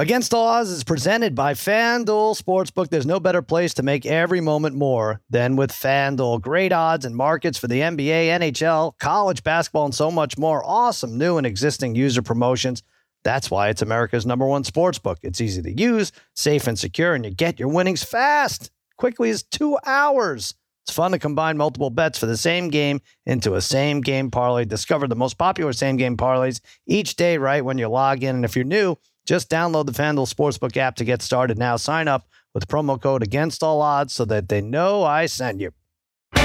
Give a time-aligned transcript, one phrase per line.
[0.00, 2.88] Against All Odds is presented by FanDuel Sportsbook.
[2.88, 6.40] There's no better place to make every moment more than with FanDuel.
[6.40, 10.62] Great odds and markets for the NBA, NHL, college basketball, and so much more.
[10.64, 12.82] Awesome new and existing user promotions.
[13.24, 15.16] That's why it's America's number one sportsbook.
[15.20, 19.42] It's easy to use, safe and secure, and you get your winnings fast, quickly as
[19.42, 20.54] two hours.
[20.86, 24.64] It's fun to combine multiple bets for the same game into a same game parlay.
[24.64, 28.36] Discover the most popular same game parlays each day right when you log in.
[28.36, 28.96] And if you're new,
[29.30, 31.76] just download the FanDuel Sportsbook app to get started now.
[31.76, 35.70] Sign up with promo code against all odds so that they know I sent you.
[36.34, 36.42] All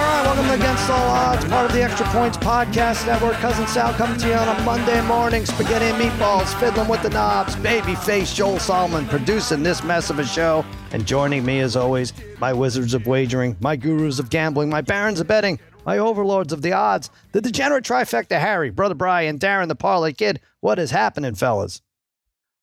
[0.00, 3.34] right, welcome to Against All Odds, part of the Extra Points Podcast Network.
[3.34, 5.44] Cousin Sal coming to you on a Monday morning.
[5.44, 7.54] Spaghetti and meatballs, fiddling with the knobs.
[7.56, 10.64] Babyface Joel Solomon producing this mess of a show.
[10.92, 15.20] And joining me, as always, my wizards of wagering, my gurus of gambling, my barons
[15.20, 19.74] of betting, my overlords of the odds, the degenerate trifecta Harry, Brother Brian, Darren the
[19.74, 20.40] Parlay Kid.
[20.60, 21.82] What is happening, fellas?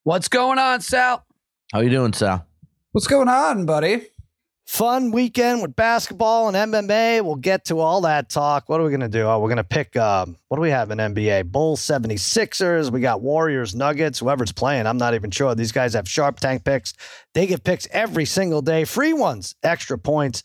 [0.03, 1.25] What's going on, Sal?
[1.71, 2.45] How you doing, Sal?
[2.91, 4.07] What's going on, buddy?
[4.65, 7.21] Fun weekend with basketball and MMA.
[7.23, 8.69] We'll get to all that talk.
[8.69, 9.23] What are we going to do?
[9.23, 11.51] Oh, we're going to pick, um, what do we have in NBA?
[11.51, 12.89] Bulls 76ers.
[12.89, 14.87] We got Warriors Nuggets, whoever's playing.
[14.87, 15.53] I'm not even sure.
[15.55, 16.93] These guys have sharp tank picks.
[17.33, 20.41] They get picks every single day, free ones, extra points.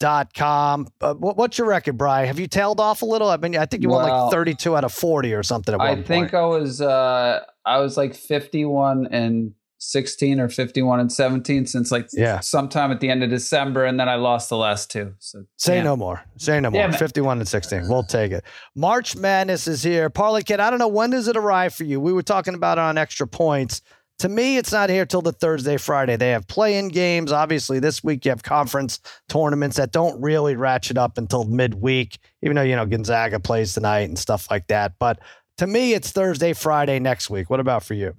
[0.00, 0.86] Dot com.
[1.00, 2.26] Uh, what, what's your record, Brian?
[2.28, 3.28] Have you tailed off a little?
[3.30, 5.90] I mean, I think you won like 32 out of 40 or something at I
[5.90, 6.34] one think point.
[6.34, 12.08] I was uh I was like 51 and 16 or 51 and 17 since like
[12.12, 12.40] Yeah.
[12.40, 15.14] sometime at the end of December and then I lost the last two.
[15.18, 15.82] So Say yeah.
[15.84, 16.24] no more.
[16.36, 16.80] Say no more.
[16.80, 17.88] Yeah, 51 and 16.
[17.88, 18.44] We'll take it.
[18.76, 20.10] March Madness is here.
[20.10, 22.00] Parlay Kid, I don't know when does it arrive for you?
[22.00, 23.82] We were talking about it on extra points.
[24.20, 26.16] To me, it's not here till the Thursday, Friday.
[26.16, 27.30] They have play-in games.
[27.30, 32.56] Obviously, this week you have conference tournaments that don't really ratchet up until midweek, even
[32.56, 34.94] though, you know, Gonzaga plays tonight and stuff like that.
[34.98, 35.20] But
[35.58, 37.48] to me, it's Thursday, Friday next week.
[37.48, 38.14] What about for you?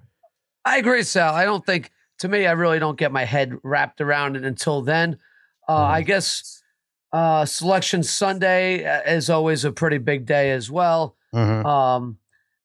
[0.63, 1.33] I agree, Sal.
[1.33, 4.81] I don't think, to me, I really don't get my head wrapped around it until
[4.81, 5.19] then.
[5.67, 6.63] Uh, I guess
[7.11, 11.17] uh, Selection Sunday uh, is always a pretty big day as well.
[11.35, 11.65] Mhm.
[11.65, 12.17] Um,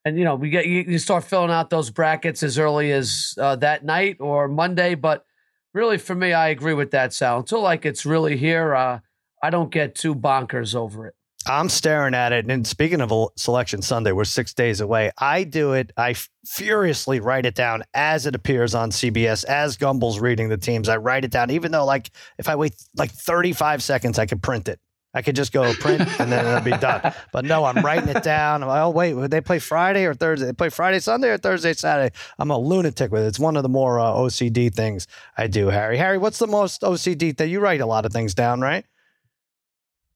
[0.05, 3.57] and you know, we get you, start filling out those brackets as early as uh,
[3.57, 4.95] that night or Monday.
[4.95, 5.25] But
[5.73, 7.39] really, for me, I agree with that, Sal.
[7.39, 9.01] Until like it's really here, uh,
[9.43, 11.15] I don't get too bonkers over it.
[11.47, 12.51] I'm staring at it.
[12.51, 15.11] And speaking of selection Sunday, we're six days away.
[15.19, 15.93] I do it.
[15.97, 16.15] I
[16.47, 20.89] furiously write it down as it appears on CBS, as Gumbel's reading the teams.
[20.89, 24.43] I write it down, even though, like, if I wait like 35 seconds, I could
[24.43, 24.81] print it.
[25.15, 27.15] I could just go print and then it'll be done.
[27.33, 28.63] But no, I'm writing it down.
[28.63, 30.47] Like, oh, wait, would they play Friday or Thursday?
[30.47, 32.15] They play Friday, Sunday, or Thursday, Saturday?
[32.39, 33.27] I'm a lunatic with it.
[33.27, 35.97] It's one of the more uh, OCD things I do, Harry.
[35.97, 38.85] Harry, what's the most OCD that you write a lot of things down, right?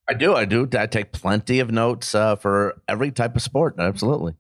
[0.09, 0.35] I do.
[0.35, 0.69] I do.
[0.77, 3.77] I take plenty of notes uh, for every type of sport.
[3.79, 4.35] Absolutely.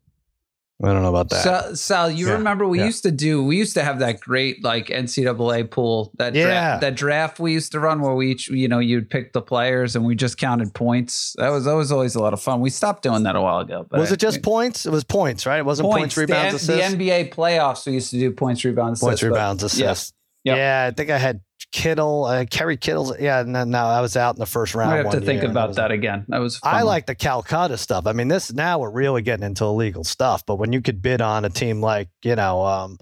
[0.80, 1.42] I don't know about that.
[1.42, 2.84] Sal, Sal, you Yeah, remember we yeah.
[2.84, 6.44] used to do we used to have that great like NCAA pool that Yeah.
[6.44, 9.42] draft, that draft we used to run where we each you know you'd pick the
[9.42, 11.34] players and we just counted points.
[11.36, 12.60] That was that was always a lot of fun.
[12.60, 13.86] We stopped doing that a while ago.
[13.90, 14.86] But was it just points?
[14.86, 15.58] It was points, right?
[15.58, 16.92] It wasn't points, The rebounds, N- assists.
[16.94, 20.12] The, NBA playoffs we used to do points, rebounds, points, assists, rebounds, assists.
[20.44, 20.56] Yep.
[20.56, 21.40] Yeah, I think I had
[21.70, 23.18] Kittle, uh, Kerry Kittles.
[23.20, 24.92] Yeah, no, no, I was out in the first round.
[24.92, 26.24] I have to think about that again.
[26.28, 28.06] That was I like the Calcutta stuff.
[28.06, 30.46] I mean, this now we're really getting into illegal stuff.
[30.46, 32.98] But when you could bid on a team like you know um,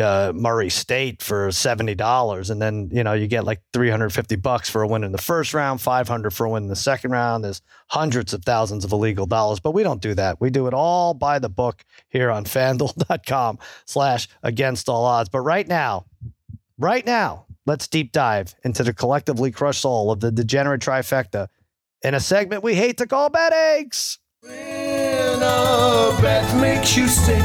[0.00, 4.10] uh, Murray State for seventy dollars, and then you know you get like three hundred
[4.10, 6.68] fifty bucks for a win in the first round, five hundred for a win in
[6.68, 7.44] the second round.
[7.44, 10.40] There's hundreds of thousands of illegal dollars, but we don't do that.
[10.40, 15.28] We do it all by the book here on FanDuel.com/slash Against All Odds.
[15.28, 16.06] But right now,
[16.78, 21.48] right now, let's deep dive into the collectively crushed soul of the degenerate trifecta
[22.02, 24.18] in a segment we hate to call bad eggs.
[24.40, 27.36] When a bet makes you sick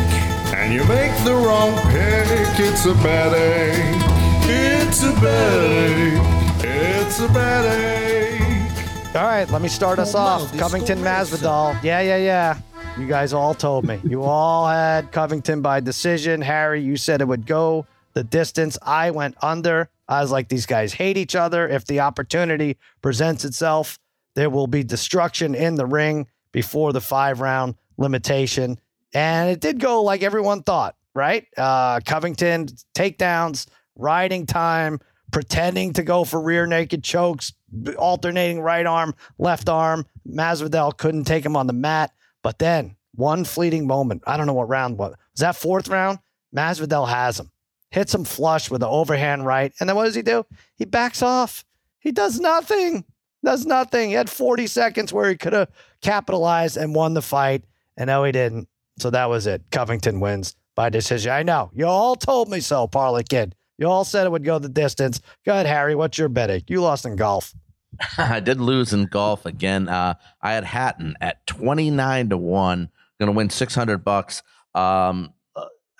[0.56, 4.02] and you make the wrong pick, it's a bad egg.
[4.46, 6.66] It's a bad egg.
[6.66, 9.16] It's a bad egg.
[9.16, 10.58] All right, let me start us off.
[10.58, 11.84] Covington Masvidal.
[11.84, 12.60] Yeah, yeah, yeah.
[12.98, 14.00] You guys all told me.
[14.04, 16.42] You all had Covington by decision.
[16.42, 18.78] Harry, you said it would go the distance.
[18.82, 19.90] I went under.
[20.08, 21.68] I was like, these guys hate each other.
[21.68, 24.00] If the opportunity presents itself,
[24.36, 28.80] there will be destruction in the ring before the five round limitation.
[29.14, 31.46] And it did go like everyone thought, right?
[31.56, 35.00] Uh, Covington takedowns, riding time,
[35.32, 37.54] pretending to go for rear naked chokes,
[37.98, 40.06] alternating right arm, left arm.
[40.28, 42.12] Masvidal couldn't take him on the mat.
[42.44, 45.16] But then one fleeting moment, I don't know what round was.
[45.34, 46.20] Was that fourth round?
[46.56, 47.50] Masvidal has him,
[47.94, 49.72] hits him flush with the overhand right.
[49.80, 50.46] And then what does he do?
[50.76, 51.64] He backs off.
[52.00, 53.06] He does nothing.
[53.46, 54.10] Does nothing.
[54.10, 55.70] He had 40 seconds where he could have
[56.02, 57.66] capitalized and won the fight.
[57.96, 58.68] And no, he didn't.
[58.98, 59.62] So that was it.
[59.72, 61.32] Covington wins by decision.
[61.32, 61.70] I know.
[61.74, 63.56] You all told me so, Parlay Kid.
[63.78, 65.22] You all said it would go the distance.
[65.46, 65.94] Go ahead, Harry.
[65.94, 66.64] What's your betting?
[66.68, 67.54] You lost in golf.
[68.18, 69.88] I did lose in golf again.
[69.88, 72.90] Uh, I had Hatton at 29 to 1,
[73.20, 74.42] going to win 600 bucks.
[74.74, 75.34] Um,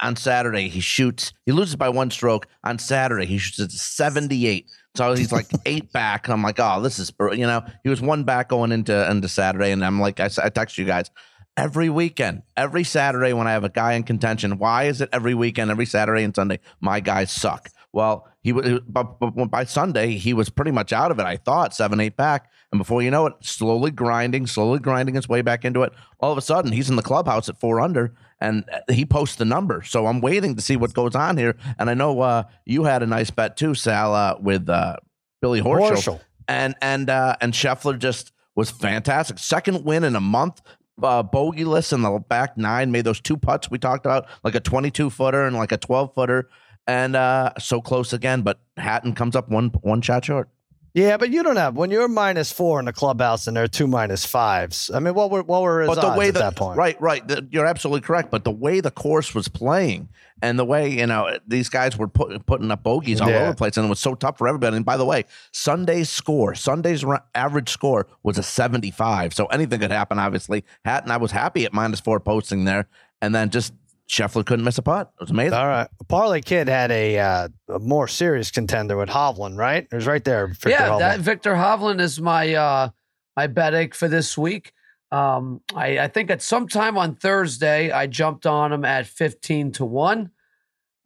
[0.02, 2.48] on Saturday, he shoots, he loses by one stroke.
[2.64, 4.68] On Saturday, he shoots at 78.
[4.96, 6.28] So he's like eight back.
[6.28, 9.72] I'm like, oh, this is, you know, he was one back going into, into Saturday.
[9.72, 11.10] And I'm like, I, I text you guys
[11.56, 14.58] every weekend, every Saturday when I have a guy in contention.
[14.58, 17.70] Why is it every weekend, every Saturday and Sunday, my guys suck?
[17.92, 21.26] Well, he was, but, but by Sunday he was pretty much out of it.
[21.26, 25.30] I thought seven, eight back, and before you know it, slowly grinding, slowly grinding his
[25.30, 25.94] way back into it.
[26.20, 29.46] All of a sudden, he's in the clubhouse at four under, and he posts the
[29.46, 29.82] number.
[29.84, 31.56] So I'm waiting to see what goes on here.
[31.80, 34.98] And I know uh, you had a nice bet too, Sal, uh, with uh,
[35.42, 36.20] Billy Horschel, Horschel.
[36.48, 39.40] and and uh, and Scheffler just was fantastic.
[39.40, 40.62] Second win in a month.
[41.02, 44.60] Uh, bogeyless in the back nine made those two putts we talked about, like a
[44.60, 46.48] 22 footer and like a 12 footer
[46.86, 48.42] and uh, so close again.
[48.42, 50.50] But Hatton comes up one one shot short.
[50.96, 53.68] Yeah, but you don't have when you're minus four in the clubhouse and there are
[53.68, 54.92] two minus fives.
[54.94, 56.78] I mean, what were what were his But the way at the, that point?
[56.78, 58.30] right, right, the- you're absolutely correct.
[58.30, 60.10] But the way the course was playing
[60.44, 63.38] and the way you know these guys were put, putting up bogeys all Yeah.
[63.42, 64.76] over the place, and it was so tough for everybody.
[64.76, 69.80] And by the way, Sunday's score, Sunday's ra- average score was a 75, so anything
[69.80, 70.20] could happen.
[70.20, 72.88] Obviously, Hatton, I was happy at minus four posting there,
[73.20, 73.74] and then just
[74.14, 75.12] Scheffler couldn't miss a putt.
[75.20, 75.58] It was amazing.
[75.58, 79.88] All right, Parlay Kid had a, uh, a more serious contender with Hovland, right?
[79.92, 80.48] It was right there.
[80.48, 81.00] Viktor yeah, Hovland.
[81.00, 82.90] that Viktor Hovland is my uh
[83.36, 84.72] my bet ache for this week.
[85.12, 89.72] Um, I, I think at some time on Thursday I jumped on him at fifteen
[89.74, 90.30] to one,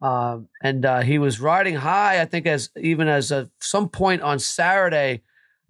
[0.02, 2.20] um, and uh, he was riding high.
[2.20, 5.22] I think as even as a some point on Saturday,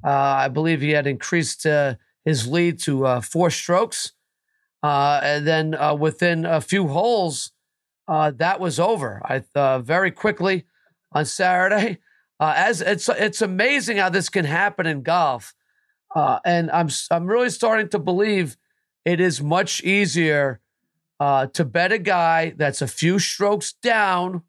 [0.03, 1.95] uh, I believe he had increased uh,
[2.25, 4.13] his lead to uh, four strokes,
[4.83, 7.53] uh, and then uh, within a few holes,
[8.07, 9.21] uh, that was over.
[9.25, 10.67] I uh, very quickly
[11.13, 11.99] on Saturday.
[12.41, 15.57] Uh, as it's it's amazing how this can happen in golf,
[16.15, 18.57] uh, and I'm I'm really starting to believe
[19.05, 20.61] it is much easier
[21.19, 24.43] uh, to bet a guy that's a few strokes down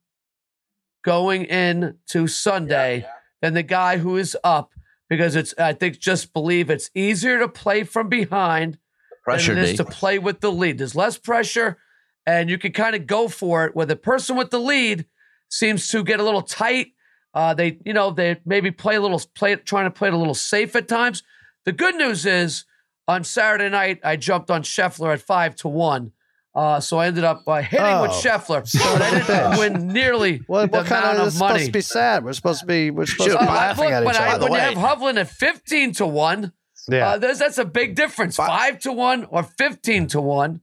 [1.04, 3.08] going in to Sunday
[3.42, 4.72] than the guy who is up
[5.10, 8.78] because it's I think just believe it's easier to play from behind
[9.24, 10.78] Pressure than it is to play with the lead.
[10.78, 11.78] There's less pressure,
[12.26, 13.76] and you can kind of go for it.
[13.76, 15.06] Where the person with the lead
[15.50, 16.88] seems to get a little tight.
[17.34, 20.18] Uh, they, you know, they maybe play a little, play trying to play it a
[20.18, 21.22] little safe at times.
[21.66, 22.66] The good news is
[23.08, 26.12] on Saturday night I jumped on Scheffler at five to one.
[26.56, 29.88] Uh, so I ended up uh, hitting with Oh, Scheffler, son but I didn't win
[29.94, 31.66] nearly what, the what kind amount of of is supposed money.
[31.68, 32.24] to be sad?
[32.26, 34.16] We're supposed to be we're supposed Shoot, to be Uh, laughing look, at each but
[34.16, 34.40] I, other.
[34.40, 36.52] By the when you have Hovland at fifteen to one,
[36.90, 38.36] yeah, uh, that's a big difference.
[38.36, 40.62] Five to one or 15 to one.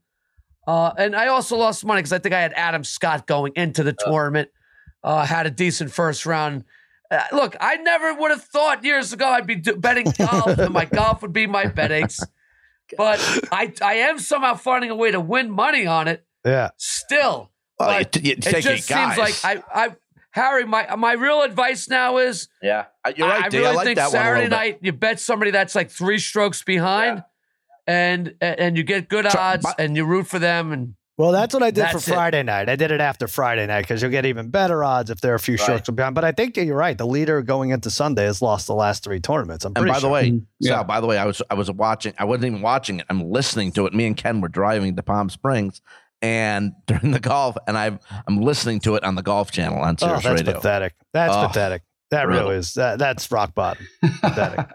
[0.66, 3.82] Uh, and I also lost money because I think I had Adam Scott going into
[3.82, 4.50] the tournament,
[5.04, 6.64] uh, had a decent first round.
[7.08, 10.74] Uh, look, I never would have thought years ago I'd be do- betting golf and
[10.74, 12.20] my golf would be my bet aches.
[12.96, 13.20] But
[13.52, 16.70] I, I am somehow finding a way to win money on it yeah.
[16.76, 17.50] still.
[17.78, 19.16] Well, you, t- you it just it, guys.
[19.16, 19.96] seems like I, I,
[20.36, 23.44] Harry, my my real advice now is yeah, Uh, you're right.
[23.44, 23.56] I D.
[23.58, 24.56] really I like think that a Saturday little bit.
[24.56, 27.24] night you bet somebody that's like three strokes behind,
[27.86, 30.72] and and you get good Try- odds, but- and you root for them.
[30.72, 32.12] And Well, that's what I did for That's it.
[32.12, 32.68] Friday night.
[32.68, 35.36] I did it after Friday night because you'll get even better odds if there are
[35.36, 35.62] a few Right.
[35.62, 36.14] strokes behind.
[36.14, 36.98] But I think you're right.
[36.98, 39.64] The leader going into Sunday has lost the last three tournaments.
[39.64, 40.10] I'm And pretty by the sure.
[40.10, 40.72] way, Yeah.
[40.74, 42.12] Sal, by the way, I was I was watching.
[42.18, 43.06] I wasn't even watching it.
[43.08, 43.94] I'm listening to it.
[43.94, 45.80] Me and Ken were driving to Palm Springs,
[46.22, 49.96] and during the golf, and I'm I'm listening to it on the Golf Channel on
[50.00, 50.54] oh, Sirius that's Radio.
[50.54, 50.94] pathetic.
[51.12, 51.82] That's Oh, pathetic.
[52.10, 52.74] That really is.
[52.74, 53.84] That, that's rock bottom.
[54.00, 54.68] Pathetic.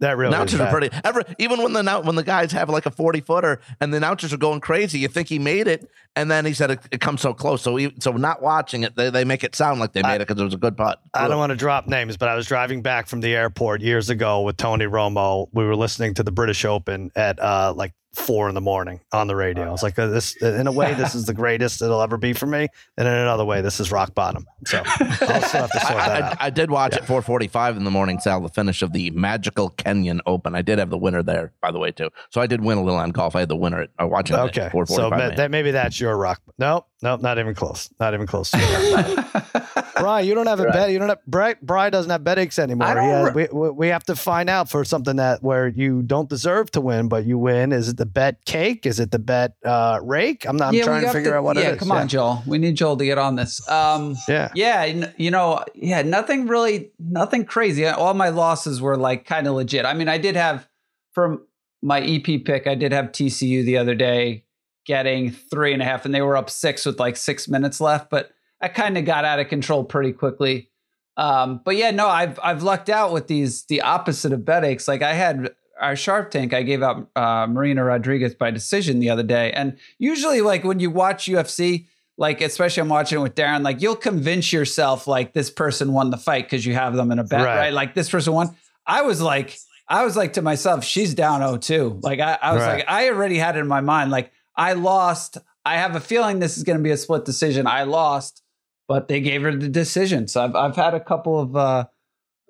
[0.00, 0.90] That really is announcers are pretty.
[1.04, 4.32] Ever, even when the when the guys have like a forty footer and the announcers
[4.32, 7.20] are going crazy, you think he made it, and then he said it, it comes
[7.20, 7.62] so close.
[7.62, 10.14] So he, so not watching it, they, they make it sound like they made I-
[10.16, 11.00] it because it was a good putt.
[11.14, 14.08] I don't want to drop names, but I was driving back from the airport years
[14.08, 15.48] ago with Tony Romo.
[15.52, 19.26] We were listening to the British Open at uh, like four in the morning on
[19.26, 19.64] the radio.
[19.64, 22.32] I was like, uh, "This, in a way, this is the greatest it'll ever be
[22.32, 25.84] for me, and in another way, this is rock bottom." So I'll still have to
[25.84, 26.36] I, sort that I, out.
[26.40, 30.20] I did watch at 4:45 in the morning, Sal, the finish of the Magical Kenyan
[30.26, 30.54] Open.
[30.54, 32.10] I did have the winner there, by the way, too.
[32.30, 33.36] So I did win a little on golf.
[33.36, 34.36] I had the winner at uh, watching.
[34.36, 34.88] it at Okay, 4:45.
[34.88, 36.40] so that, maybe that's your rock.
[36.58, 37.90] Nope, nope, not even close.
[38.00, 38.52] Not even close.
[40.00, 40.90] Brian, you don't have a bet.
[40.90, 41.18] You don't have.
[41.26, 42.86] Brian, Brian doesn't have bet aches anymore.
[42.88, 46.02] I He has- we, we we have to find out for something that where you
[46.02, 47.72] don't deserve to win, but you win.
[47.72, 48.86] Is it the bet cake?
[48.86, 50.44] Is it the bet uh, rake?
[50.46, 50.68] I'm not.
[50.68, 51.78] I'm Yeah, trying to have figure out what yeah, it is.
[51.78, 52.42] come on, Joel.
[52.46, 53.66] We need Joel to get on this.
[53.68, 54.50] Um, Yeah.
[54.54, 54.84] yeah,
[55.16, 57.86] you know, yeah, nothing really, nothing crazy.
[57.86, 59.84] All my losses were like kind of legit.
[59.84, 60.68] I mean, I did have
[61.12, 61.42] from
[61.82, 64.44] my EP pick, I did have TCU the other day
[64.86, 68.08] getting three and a half, and they were up six with like six minutes left,
[68.10, 70.70] but I kind of got out of control pretty quickly.
[71.16, 74.86] Um, but yeah, no, I've I've lucked out with these the opposite of bet aches.
[74.86, 79.10] Like I had our Sharp Tank, I gave out uh, Marina Rodriguez by decision the
[79.10, 81.86] other day, and usually like when you watch UFC,
[82.16, 86.10] like especially I'm watching it with Darren, like you'll convince yourself like this person won
[86.10, 87.56] the fight because you have them in a bet, right.
[87.56, 87.72] right?
[87.72, 88.54] Like this person won.
[88.86, 89.56] I was like,
[89.88, 92.02] I was like to myself, she's down 0-2.
[92.02, 92.74] Like I, I was right.
[92.76, 94.10] like, I already had it in my mind.
[94.10, 95.38] Like I lost.
[95.64, 97.66] I have a feeling this is going to be a split decision.
[97.66, 98.42] I lost,
[98.88, 100.26] but they gave her the decision.
[100.26, 101.54] So I've I've had a couple of.
[101.56, 101.84] uh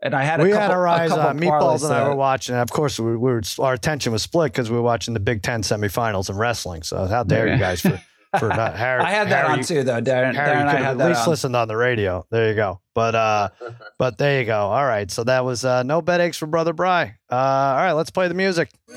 [0.01, 2.55] and I had a we couple, had our eyes on meatballs, and I were watching.
[2.55, 5.19] And of course, we, we were our attention was split because we were watching the
[5.19, 6.85] Big Ten semifinals in wrestling.
[6.85, 8.01] So how dare you guys for
[8.39, 9.03] for not Harry?
[9.03, 10.01] I had that Harry, on too, though.
[10.01, 11.31] Darren, Harry Darren could I have at least on.
[11.31, 12.25] listened on the radio.
[12.31, 12.81] There you go.
[12.95, 13.49] But uh,
[13.99, 14.57] but there you go.
[14.69, 15.11] All right.
[15.11, 17.17] So that was uh, no bet aches for Brother Bry.
[17.29, 18.71] Uh, all right, let's play the music.
[18.87, 18.97] When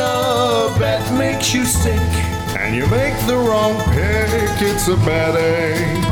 [0.00, 2.00] a bet makes you sick
[2.58, 6.09] and you make the wrong pick, it's a bad ache.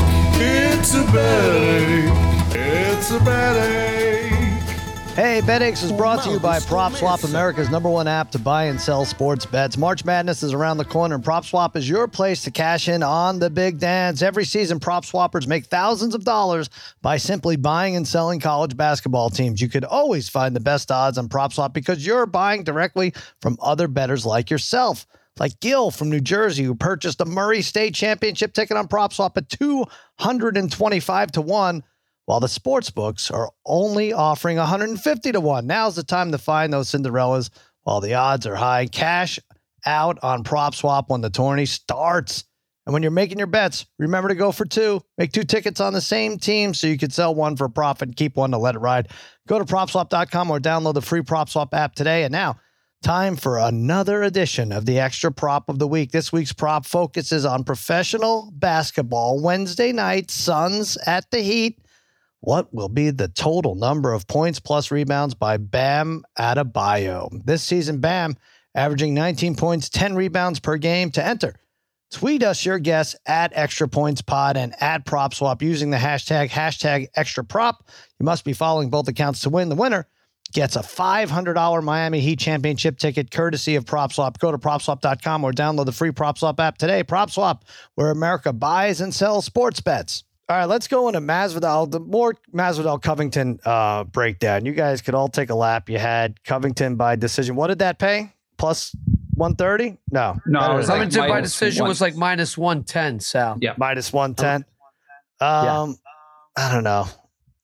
[0.91, 2.55] It's a bad ache.
[2.55, 5.13] It's a bad ache.
[5.13, 8.81] Hey, BetX is brought to you by PropSwap, America's number one app to buy and
[8.81, 9.77] sell sports bets.
[9.77, 13.37] March Madness is around the corner, and PropSwap is your place to cash in on
[13.37, 14.23] the big dance.
[14.23, 16.71] Every season, prop swappers make thousands of dollars
[17.03, 19.61] by simply buying and selling college basketball teams.
[19.61, 23.87] You could always find the best odds on PropSwap because you're buying directly from other
[23.87, 25.05] bettors like yourself.
[25.39, 29.49] Like Gil from New Jersey, who purchased a Murray State Championship ticket on PropSwap at
[29.49, 31.83] 225 to 1
[32.25, 35.65] while the sports books are only offering 150 to 1.
[35.65, 37.49] Now's the time to find those Cinderellas
[37.83, 38.85] while the odds are high.
[38.85, 39.39] Cash
[39.85, 42.43] out on prop swap when the tourney starts.
[42.85, 45.01] And when you're making your bets, remember to go for two.
[45.17, 48.15] Make two tickets on the same team so you can sell one for profit and
[48.15, 49.09] keep one to let it ride.
[49.47, 52.23] Go to propswap.com or download the free PropSwap app today.
[52.23, 52.57] And now,
[53.01, 56.11] time for another edition of the extra prop of the week.
[56.11, 59.41] This week's prop focuses on professional basketball.
[59.41, 61.79] Wednesday night, Suns at the Heat.
[62.41, 67.45] What will be the total number of points plus rebounds by Bam Adebayo?
[67.45, 68.35] This season, Bam
[68.75, 71.55] averaging 19 points, 10 rebounds per game to enter.
[72.11, 76.49] Tweet us your guess at Extra Points Pod and at Prop Swap using the hashtag
[76.49, 77.87] hashtag Extra Prop.
[78.19, 79.69] You must be following both accounts to win.
[79.69, 80.07] The winner
[80.53, 84.37] gets a $500 Miami Heat championship ticket courtesy of PropSwap.
[84.39, 87.03] Go to PropSwap.com or download the free PropSwap app today.
[87.03, 87.61] PropSwap,
[87.95, 90.23] where America buys and sells sports bets.
[90.49, 91.91] All right, let's go into Masvidal.
[91.91, 94.65] The more Masvidal Covington uh, breakdown.
[94.65, 95.89] You guys could all take a lap.
[95.89, 97.55] You had Covington by decision.
[97.55, 98.33] What did that pay?
[98.57, 98.95] Plus
[99.35, 99.97] one thirty?
[100.11, 103.19] No, No, Better it was than like Covington by decision one- was like minus 110,
[103.19, 103.57] Sal.
[103.61, 103.73] Yeah.
[103.77, 104.65] minus one ten.
[105.39, 105.97] Um,
[106.57, 107.07] I don't know.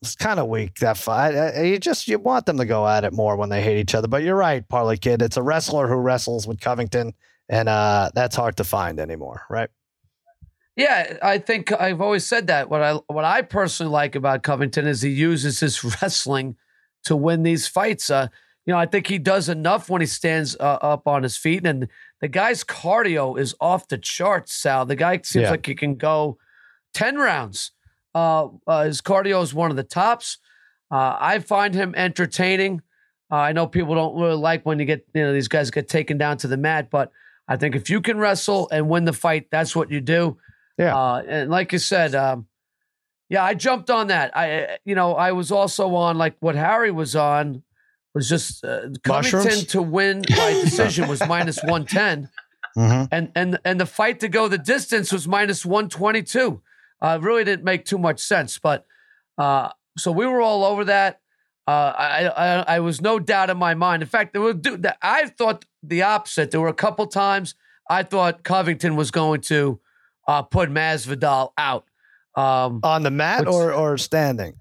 [0.06, 1.34] It's kind of weak that fight.
[1.64, 4.08] You just you want them to go at it more when they hate each other.
[4.08, 5.22] But you're right, Parlay Kid.
[5.22, 7.14] It's a wrestler who wrestles with Covington,
[7.50, 9.70] and uh, that's hard to find anymore, right?
[10.76, 12.70] Yeah, I think I've always said that.
[12.70, 16.58] What I what I personally like about Covington is he uses his wrestling
[17.06, 18.10] to win these fights.
[18.10, 18.28] Uh,
[18.66, 21.66] you know, I think he does enough when he stands uh, up on his feet,
[21.66, 21.88] and
[22.20, 24.54] the guy's cardio is off the charts.
[24.54, 25.52] Sal, the guy seems Yeah.
[25.52, 26.38] like he can go
[26.94, 27.72] ten rounds.
[28.16, 30.38] Uh, uh, his cardio is one of the tops.
[30.90, 32.82] Uh, I find him entertaining.
[33.32, 35.88] Uh, I know people don't really like when you get you know these guys get
[35.90, 37.12] taken down to the mat, but
[37.48, 40.38] I think if you can wrestle and win the fight, that's what you do.
[40.78, 40.96] Yeah.
[40.96, 42.48] Uh, and like you said, um,
[43.30, 44.36] yeah, I jumped on that.
[44.38, 47.64] I, you know, I was also on like what Harry was on
[48.14, 49.66] was just uh, Covington Mushrooms?
[49.68, 52.30] to win by decision was minus one ten,
[52.78, 53.06] Mm-hmm.
[53.12, 56.62] and and and the fight to go the distance was minus one twenty two.
[57.06, 58.86] Uh, really didn't make too much sense, but
[59.38, 61.20] uh, so we were all over that.
[61.68, 64.02] Uh, I, I I was no doubt in my mind.
[64.04, 66.52] In fact, there were, dude, I thought the opposite.
[66.52, 67.56] There were a couple times
[67.90, 69.80] I thought Covington was going to
[70.28, 71.86] uh, put Masvidal out
[72.36, 74.54] um, On the mat What's- or or standing?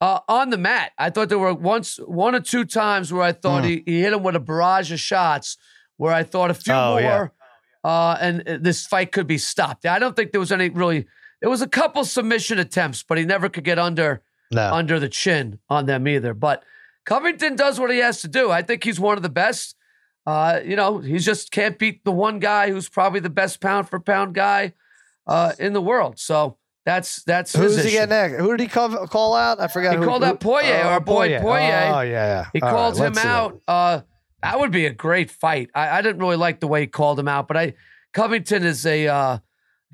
[0.00, 0.92] uh, on the mat.
[0.98, 3.68] I thought there were once one or two times where I thought Hmm.
[3.68, 5.56] he, he hit him with a barrage of shots.
[5.98, 7.90] Where I thought a few Oh, more, yeah.
[7.90, 9.86] uh, and uh, this fight could be stopped.
[9.86, 11.06] I don't think there was any really.
[11.42, 14.72] There was a couple submission attempts, but he never could get under No.
[14.72, 16.32] under the chin on them either.
[16.32, 16.62] But
[17.04, 18.50] Covington does what he has to do.
[18.50, 19.76] I think he's one of the best.
[20.24, 23.88] Uh, you know, he just can't beat the one guy who's probably the best pound
[23.90, 24.72] for pound guy
[25.26, 26.18] uh, in the world.
[26.20, 27.90] So that's that's Who's he issue.
[27.90, 28.34] getting next?
[28.38, 29.60] Who did he call, call out?
[29.60, 29.92] I forgot.
[29.94, 31.92] He who, called who- out Poirier, our boy Poirier.
[31.92, 32.46] Oh yeah, yeah.
[32.52, 33.26] He All right, called him see it.
[33.26, 33.60] out.
[33.66, 34.00] Uh,
[34.44, 35.70] that would be a great fight.
[35.74, 37.74] I, I didn't really like the way he called him out, but I
[38.12, 39.38] Covington is a uh,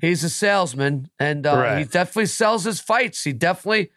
[0.01, 1.77] he's a salesman, and uh, Right.
[1.79, 3.23] he definitely sells his fights.
[3.23, 3.91] He definitely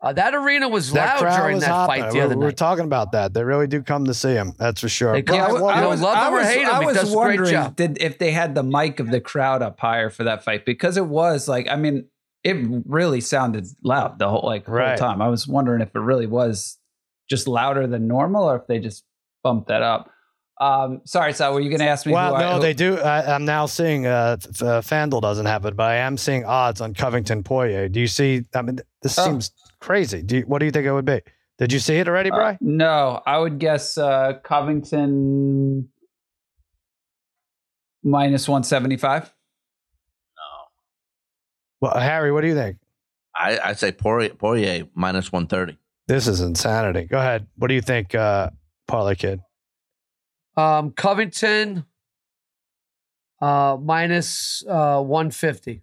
[0.00, 2.02] Uh, that arena was That loud during was that hopping.
[2.02, 3.34] fight the we're, other we're talking about that.
[3.34, 4.52] They really do come to see him.
[4.56, 5.12] That's for sure.
[5.12, 6.86] They come- Brian, I- what- I was- love him or was, hate him, I he
[6.86, 7.74] was does great wondering job.
[7.74, 10.96] did if they had the mic of the crowd up higher for that fight because
[10.96, 12.04] it was like I mean
[12.44, 14.90] it really sounded loud the whole like Right.
[14.96, 15.20] whole time.
[15.20, 16.78] I was wondering if it really was
[17.28, 19.04] just louder than normal or if they just
[19.42, 20.10] bumped that up.
[20.60, 22.12] Um, sorry, Sal, were you going to ask me?
[22.12, 22.98] Well, who I, no, who- they do.
[22.98, 24.06] I, I'm now seeing.
[24.06, 27.88] Uh, F- uh, FanDuel doesn't have it, but I am seeing odds on Covington Poirier.
[27.88, 28.44] Do you see?
[28.54, 29.24] I mean, this Oh.
[29.24, 30.22] seems crazy.
[30.22, 31.20] Do you, what do you think it would be?
[31.58, 32.58] Did you see it already, Uh, Bry?
[32.60, 35.88] no, I would guess uh, Covington
[38.02, 39.24] minus one seventy five.
[40.36, 41.88] No.
[41.88, 42.78] well, Harry, what do you think?
[43.34, 45.78] I, I say Poirier, Poirier minus 130.
[46.08, 47.04] This is insanity.
[47.04, 47.46] Go ahead.
[47.56, 48.50] What do you think, uh,
[48.88, 49.40] Parlay Kid?
[50.56, 51.84] Um, Covington
[53.40, 55.82] uh, minus uh, 150.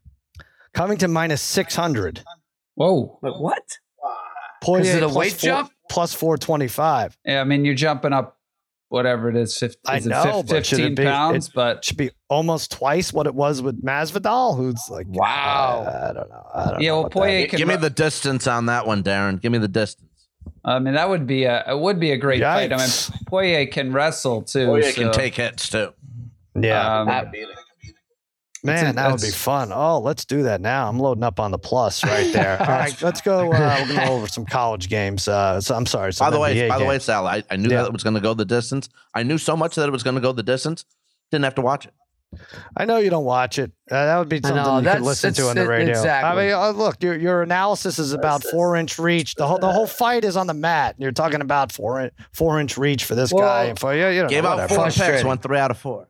[0.74, 2.22] Covington minus six hundred.
[2.76, 3.18] Whoa.
[3.22, 3.64] Like, what?
[4.62, 5.72] Poirier Is it a weight four- jump?
[5.90, 7.16] Plus four twenty five.
[7.24, 8.40] Yeah, I mean you're jumping up
[8.90, 11.48] whatever it is, 50, I is it know, fif- but should it fifteen be- pounds,
[11.48, 15.84] it- but Should be almost twice what it was with Masvidal, who's like, Wow.
[15.88, 16.48] I, I don't know.
[16.54, 17.20] I don't yeah, know well about that.
[17.20, 19.40] Poirier can Give me the distance on that one, Darren.
[19.42, 20.10] Give me the distance.
[20.68, 22.74] I mean, that would be a it would be a great fight.
[22.74, 23.26] I mean, Yikes.
[23.28, 24.66] Poirier can wrestle too.
[24.66, 25.94] Poirier so, can take hits too.
[26.60, 27.28] Yeah, um, man,
[28.78, 29.72] it's- that would be fun.
[29.74, 30.90] Oh, let's do that now.
[30.90, 32.60] I'm loading up on the plus right there.
[32.60, 33.52] All right, let's go.
[33.54, 35.28] Uh, we're gonna go over some college games.
[35.28, 36.08] Uh, so, I'm sorry.
[36.08, 36.98] By some the way, NBA by the way.
[37.00, 37.82] Sal, I, I knew Yeah.
[37.82, 38.90] that it was going to go the distance.
[39.14, 40.84] I knew so much that it was going to go the distance.
[41.32, 41.94] Didn't have to watch it.
[42.78, 43.72] I know you don't watch it.
[43.90, 45.90] Uh, that would be something know, you could listen to on the radio.
[45.90, 46.30] exactly.
[46.30, 49.36] I mean, uh, look, your your analysis is about four inch reach.
[49.36, 50.96] The whole the whole fight is on the mat.
[50.98, 54.08] You're talking about four in, four inch reach for this Well, guy and for you.
[54.08, 55.28] You know, Gave out four picks, Frustrating.
[55.28, 56.08] won three out of four.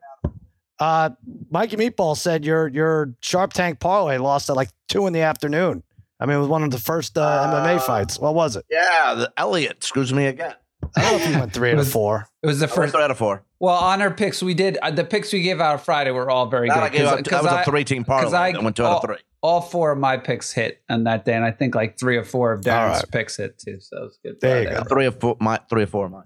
[0.78, 1.10] Uh,
[1.50, 5.82] Mikey Meatball said your your Sharp Tank parlay lost at like two in the afternoon.
[6.18, 8.18] I mean, it was one of the first uh, MMA fights.
[8.18, 8.64] What was it?
[8.70, 10.54] Yeah, the Elliot screws me again.
[10.96, 12.26] I don't know if you went three It out was- of four.
[12.42, 12.94] it was the first.
[12.94, 13.42] three out of four.
[13.60, 16.46] Well, on our picks, we did uh, the picks we gave out Friday were all
[16.46, 16.98] very That, good.
[16.98, 18.38] gave 'cause- out, 'cause that was I- a three-team because parlay.
[18.38, 19.16] I- that went two out of all- three.
[19.42, 22.24] All four of my picks hit on that day, and I think like three or
[22.24, 23.10] four of Darren's right.
[23.12, 23.78] picks hit too.
[23.80, 24.40] So it was good.
[24.40, 24.82] There you go.
[24.88, 25.36] Three of four.
[25.40, 26.06] My three or four.
[26.06, 26.24] of Mine.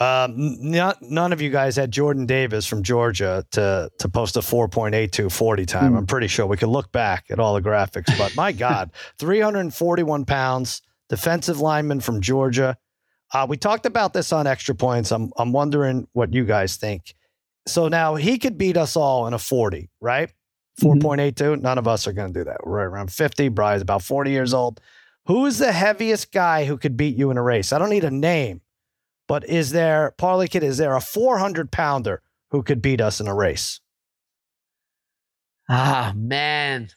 [0.00, 4.40] Um, n- none of you guys had Jordan Davis from Georgia to to post a
[4.40, 5.92] 4.82 40 time.
[5.92, 5.98] Hmm.
[5.98, 10.24] I'm pretty sure we could look back at all the graphics, but my God, 341
[10.24, 12.76] pounds, defensive lineman from Georgia.
[13.34, 15.10] Uh, we talked about this on extra points.
[15.10, 17.14] I'm I'm wondering what you guys think.
[17.66, 20.30] So now he could beat us all in a 40, right?
[20.80, 21.00] Mhm.
[21.02, 21.60] 4.82.
[21.60, 22.58] None of us are going to do that.
[22.64, 23.48] We're right around 50.
[23.48, 24.80] Bry's about 40 years old.
[25.26, 27.72] Who is the heaviest guy who could beat you in a race?
[27.72, 28.60] I don't need a name,
[29.26, 32.20] but is there, Parlay Kid, is there a 400 pounder
[32.50, 33.80] who could beat us in a race?
[35.68, 36.88] Ah, man.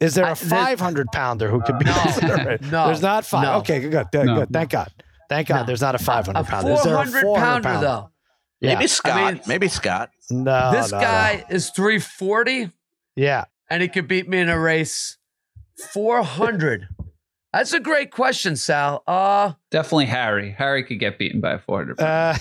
[0.00, 1.92] Is there I- a there's- 500 pounder who could beat No.
[1.94, 2.60] us in a race?
[2.70, 2.86] No.
[2.86, 3.42] There's not five.
[3.42, 3.52] No.
[3.58, 4.34] Okay, good, good, good, No.
[4.40, 4.50] good.
[4.52, 4.92] Thank God.
[5.32, 5.64] Thank God No.
[5.66, 6.72] there's not a 500 A pounder.
[6.72, 8.10] Is there a 400 400 pounder, though.
[8.60, 8.74] Yeah.
[8.74, 9.12] Maybe Scott.
[9.16, 10.10] I mean- maybe Scott.
[10.30, 11.04] No, this no, no.
[11.04, 12.70] guy is 340
[13.16, 13.44] Yeah.
[13.68, 15.16] and he could beat me in a race
[15.92, 16.88] 400.
[17.52, 19.02] That's a great question, Sal.
[19.06, 20.54] Uh, Definitely Harry.
[20.56, 22.00] Harry could get beaten by a 400.
[22.00, 22.34] Uh,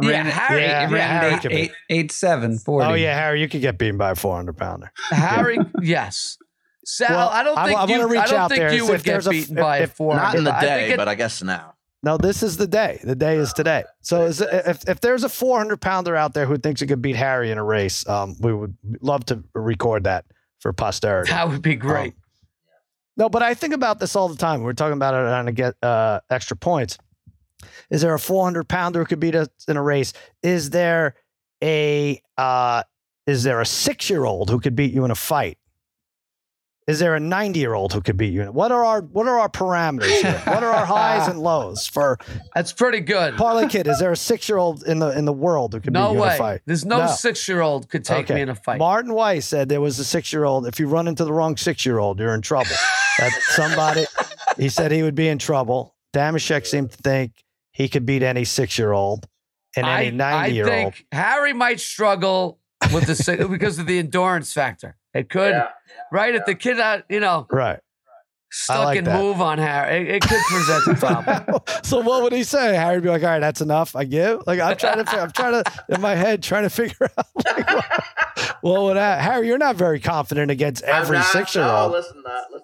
[0.00, 0.62] yeah, Harry.
[0.62, 1.40] yeah, Yeah, Harry Harry.
[1.40, 2.86] could eight, eight, seven, 40.
[2.88, 4.92] oh, yeah, Harry, you could get beaten by a 400 pounder.
[5.10, 6.38] Harry yes.
[6.84, 8.08] Sal, Well, I don't think I wanna you.
[8.08, 8.72] reach I don't out think there.
[8.74, 10.22] you If would get there's a- beaten if- by if- 400.
[10.22, 11.72] Not in the I day, it- but I guess now.
[12.02, 13.00] No, this is the day.
[13.02, 13.84] The day is today.
[14.00, 17.16] So is, if, if there's a 400 pounder out there who thinks he could beat
[17.16, 20.24] Harry in a race, um, we would love to record that
[20.60, 21.30] for posterity.
[21.30, 22.14] that would be great.
[22.14, 22.20] Um,
[23.16, 24.62] no, but I think about this all the time.
[24.62, 26.98] We're talking about it on to get uh, extra points.
[27.90, 30.12] Is there a 400 pounder who could beat us in a race?
[30.42, 31.14] Is there
[31.62, 32.82] a uh,
[33.26, 35.58] is there a six year old who could beat you in a fight?
[36.86, 38.44] Is there a 90 year old who could beat you?
[38.44, 40.40] What are our what are our parameters here?
[40.46, 42.16] What are our highs and lows for
[42.54, 43.36] That's pretty good.
[43.36, 43.88] Parlay Kid?
[43.88, 46.14] Is there a six year old in the in the world who could No beat
[46.14, 46.38] you in a way.
[46.38, 46.60] fight?
[46.64, 47.06] There's no, No.
[47.08, 48.78] six year old could take me in a fight.
[48.78, 50.66] Martin Weiss said there was a six year old.
[50.66, 52.70] If you run into the wrong six year old, you're in trouble.
[53.18, 54.04] that somebody,
[54.56, 55.94] he said he would be in trouble.
[56.14, 57.32] Damashek seemed to think
[57.72, 59.26] he could beat any six year old
[59.76, 60.94] and any 90 year I old.
[60.94, 62.60] think Harry might struggle
[62.94, 64.96] with the because of the endurance factor.
[65.16, 65.54] It could,
[66.12, 66.34] right?
[66.34, 67.78] If the kid, uh, you know, Right.
[68.50, 69.20] stuck like and that.
[69.20, 71.60] move on Harry, it, it could present a problem.
[71.82, 72.74] so what would he say?
[72.76, 73.94] Harry'd be like, all right, that's enough.
[73.96, 74.42] I give.
[74.46, 77.66] Like I'm trying to, I'm trying to, in my head, trying to figure out like,
[77.74, 77.84] what,
[78.62, 81.92] what would that, Harry, you're not very confident against every six year old.
[81.92, 82.62] listen, uh, listen.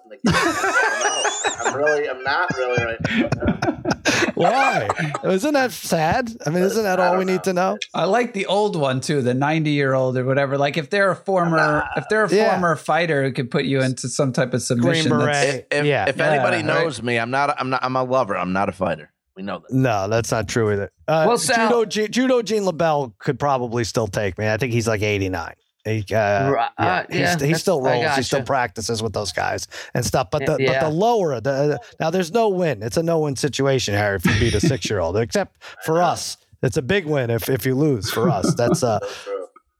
[1.65, 2.97] I'm really, I'm not really right.
[4.35, 4.89] Why?
[5.23, 6.31] Isn't that sad?
[6.45, 7.77] I mean, isn't that all we need to know?
[7.93, 10.57] I like the old one too, the 90 year old or whatever.
[10.57, 12.51] Like if they're a former, if they're a Yeah.
[12.51, 15.09] former fighter who could put you into some type of submission.
[15.09, 15.67] Green that's- beret.
[15.71, 16.05] If, if, Yeah.
[16.09, 16.65] if Yeah, anybody right.
[16.65, 17.55] knows me, I'm not.
[17.59, 17.83] I'm not.
[17.83, 18.35] I'm a lover.
[18.37, 19.11] I'm not a fighter.
[19.35, 19.73] We know that.
[19.75, 20.91] No, that's not true either.
[21.07, 24.47] Uh, Well, Sal- Judo, G- Judo Gene LeBell could probably still take me.
[24.47, 25.53] I think he's like 89.
[25.85, 28.15] He, uh, Right, yeah, uh, yeah, he that's- still I rolls.
[28.15, 30.29] He still practices with those guys and stuff.
[30.31, 32.81] But the but the lower the now there's no win.
[32.81, 34.15] It's a no win situation, Harry.
[34.15, 37.49] If you beat a six year old, except for us, it's a big win if
[37.49, 38.53] if you lose for us.
[38.57, 38.99] That's uh.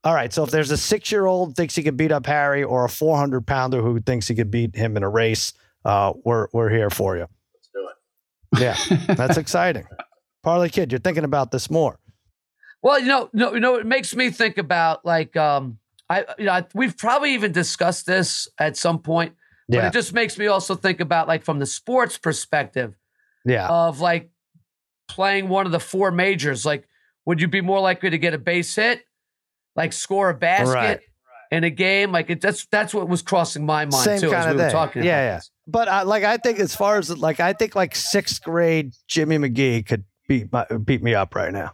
[0.05, 2.61] All right, so if there's a six year old thinks he could beat up Harry,
[2.61, 5.53] or a 400 pounder who thinks he could beat him in a race,
[5.85, 7.25] uh, we're we're here for you.
[7.53, 7.87] Let's do
[8.59, 8.59] it.
[9.07, 9.85] Yeah, that's exciting.
[10.43, 11.97] Parlay kid, you're thinking about this more.
[12.81, 15.79] Well, you know, no, you know, it makes me think about like um,
[16.13, 19.33] I, you know, I, we've probably even discussed this at some point,
[19.69, 22.95] but Yeah, it just makes me also think about like from the sports perspective
[23.45, 23.67] yeah.
[23.69, 24.29] of like
[25.07, 26.65] playing one of the four majors.
[26.65, 26.87] Like,
[27.25, 29.01] would you be more likely to get a base hit,
[29.75, 30.99] like score a basket Right.
[31.51, 32.11] in a game?
[32.11, 34.57] Like, it, that's that's what was crossing my mind Same too kind as of we
[34.57, 34.71] were thing.
[34.71, 35.03] talking.
[35.03, 35.35] Yeah, about yeah.
[35.37, 35.51] this.
[35.67, 39.37] But I, like, I think as far as like, I think like sixth grade Jimmy
[39.37, 41.71] McGee could beat my, beat me up right now.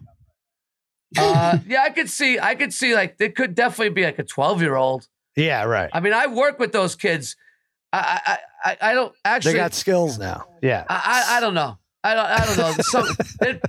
[1.17, 4.23] Uh, yeah, I could see, I could see like it could definitely be like a
[4.23, 5.07] twelve year old.
[5.35, 5.89] Yeah, right.
[5.93, 7.35] I mean, I work with those kids.
[7.93, 8.37] I I
[8.71, 9.53] I, I don't actually.
[9.53, 10.45] They got skills now.
[10.61, 10.83] Yeah.
[10.89, 11.77] I, I I don't know.
[12.03, 12.83] I don't I don't know.
[12.83, 13.07] Some,
[13.41, 13.61] it,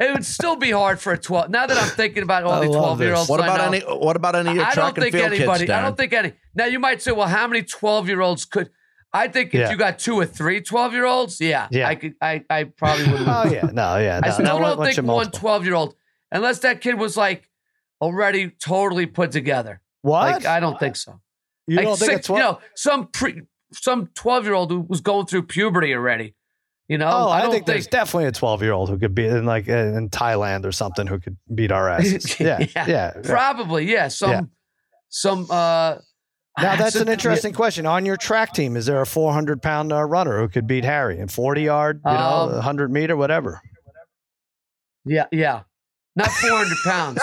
[0.00, 1.50] it would still be hard for a twelve.
[1.50, 3.80] Now that I'm thinking about all I the twelve year olds, What about know, any?
[3.80, 5.60] What about any of your I track don't and think field anybody.
[5.60, 5.70] kids?
[5.70, 6.32] I don't think any.
[6.54, 8.70] Now you might say, well, how many twelve year olds could?
[9.12, 9.70] I think if Yeah.
[9.72, 11.88] you got two or three 12 year olds, yeah, Yeah.
[11.88, 12.14] I could.
[12.22, 13.22] I I probably would.
[13.26, 13.68] Oh yeah.
[13.72, 13.96] No.
[13.98, 14.20] Yeah.
[14.22, 15.40] I still no, don't think you're one multiple.
[15.40, 15.94] 12 year old,
[16.32, 17.48] unless that kid was like
[18.00, 19.80] already totally put together.
[20.02, 20.32] What?
[20.32, 21.20] Like I don't think so.
[21.66, 22.36] you like don't think six, it's what?
[22.38, 26.34] you know some pre some 12 year old who was going through puberty already.
[26.88, 29.24] You know, Oh, I, don't think, there's definitely a 12 year old who could be
[29.24, 32.40] in like in Thailand or something who could beat our asses.
[32.40, 32.66] Yeah, yeah.
[32.74, 32.86] Yeah.
[32.88, 33.12] yeah.
[33.22, 34.08] Probably, yeah.
[34.08, 34.40] Some, Yeah.
[35.08, 35.46] some.
[35.50, 35.98] uh
[36.58, 37.86] Now that's some- an interesting question.
[37.86, 41.20] On your track team, is there a 400 pound uh, runner who could beat Harry
[41.20, 43.60] in 40 yard, you know, Um, 100 meter, whatever?
[45.04, 45.62] Yeah, yeah.
[46.16, 47.20] Not 400 pounds,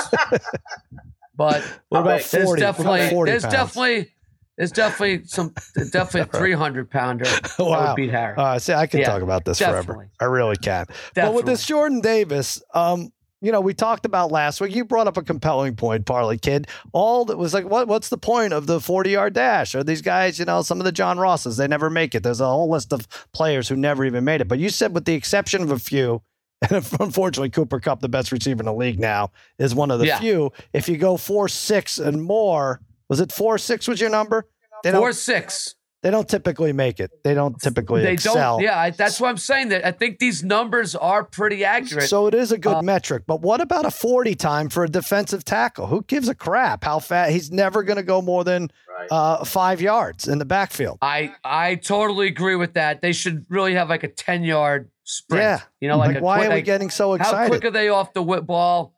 [1.36, 2.46] but What about there's 40?
[2.48, 3.54] What about definitely, 40 there's pounds?
[3.54, 4.14] definitely,
[4.58, 5.54] there's definitely some,
[5.92, 7.26] definitely 300 pounder
[7.60, 7.90] Wow.
[7.90, 8.36] would beat Harry.
[8.38, 10.10] Uh, see, I can Yeah, talk about this forever.
[10.20, 10.86] I really can.
[11.16, 14.74] But with this Jordan Davis, um, you know, we talked about last week.
[14.74, 16.68] You brought up a compelling point, Parlay Kid.
[16.92, 17.88] All that was like, what?
[17.88, 19.76] What's the point of the forty-yard dash?
[19.76, 21.58] Are these guys, you know, some of the John Rosses?
[21.58, 22.24] They never make it.
[22.24, 24.48] There's a whole list of players who never even made it.
[24.48, 26.24] But you said, with the exception of a few,
[26.62, 30.08] and unfortunately, Cooper Kupp, the best receiver in the league now, is one of the
[30.08, 30.20] Yeah.
[30.20, 30.52] few.
[30.74, 33.88] If you go four six and more, was it four six?
[33.88, 34.48] Was your number?
[34.84, 34.92] They.
[34.92, 35.74] Four six.
[36.04, 37.10] They don't typically make it.
[37.24, 38.36] They don't typically They excel.
[38.58, 38.62] don't.
[38.64, 39.70] Yeah, I, that's what I'm saying.
[39.70, 42.08] That I think these numbers are pretty accurate.
[42.08, 43.24] So it is a good Uh, metric.
[43.26, 45.88] But what about a 40 time for a defensive tackle?
[45.88, 47.32] Who gives a crap how fat?
[47.32, 48.70] He's never going to go more than
[49.10, 51.00] uh, five yards in the backfield.
[51.02, 53.02] I I totally agree with that.
[53.02, 55.42] They should really have like a 10 yard sprint.
[55.44, 55.60] Yeah.
[55.82, 57.36] You know, like, Like, a why quick, are we like, getting so excited?
[57.38, 58.94] how quick are they off the whip ball?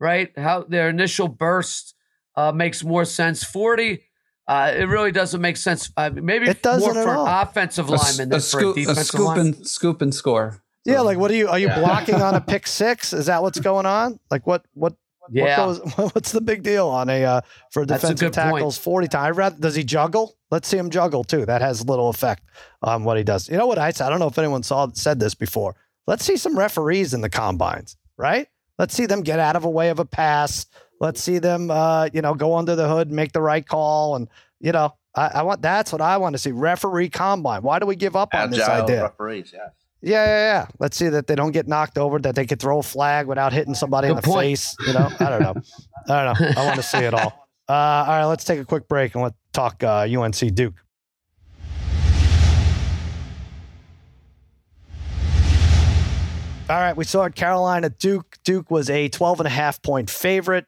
[0.00, 0.30] Right?
[0.36, 1.94] How their initial burst
[2.36, 3.42] uh, makes more sense.
[3.44, 4.02] 40.
[4.46, 5.90] Uh, it really doesn't make sense.
[5.96, 7.26] Uh, maybe It doesn't more at for all.
[7.26, 9.46] an offensive A, lineman a than for a scoop, a defensive scoop lineman.
[9.54, 10.62] and scoop and score.
[10.84, 11.48] yeah, like what are you?
[11.48, 11.78] Are you Yeah.
[11.80, 13.12] blocking on a pick six?
[13.14, 14.18] Is that what's going on?
[14.30, 14.64] Like what?
[14.74, 14.94] What?
[15.30, 15.66] Yeah.
[15.66, 18.56] What goes, what's the big deal on a uh, for That's a defensive good point.
[18.56, 19.24] tackles 40 times?
[19.24, 20.36] I'd rather, does he juggle?
[20.50, 21.46] Let's see him juggle too.
[21.46, 22.42] That has little effect
[22.82, 23.48] on what he does.
[23.48, 24.06] You know what I said?
[24.06, 25.76] I don't know if anyone saw said this before.
[26.06, 28.46] Let's see some referees in the combines, right?
[28.78, 30.66] Let's see them get out of a way of a pass.
[31.00, 34.16] Let's see them, uh, you know, go under the hood, and make the right call,
[34.16, 34.28] and
[34.60, 36.52] you know, I, I want that's what I want to see.
[36.52, 37.62] Referee combine.
[37.62, 39.02] Why do we give up on this idea?
[39.02, 39.52] referees.
[39.52, 39.68] Yeah.
[40.04, 40.66] Yeah, yeah, yeah.
[40.78, 43.54] Let's see that they don't get knocked over, that they could throw a flag without
[43.54, 44.46] hitting somebody in the point.
[44.46, 44.76] face.
[44.86, 45.54] You know, I don't know.
[46.10, 46.48] I don't know.
[46.58, 47.40] I want to see it all.
[47.66, 50.74] Uh, all right, let's take a quick break and let's talk uh, UNC Duke.
[56.68, 58.36] All right, we saw it Carolina Duke.
[58.44, 60.66] Duke was a 12 and a half point favorite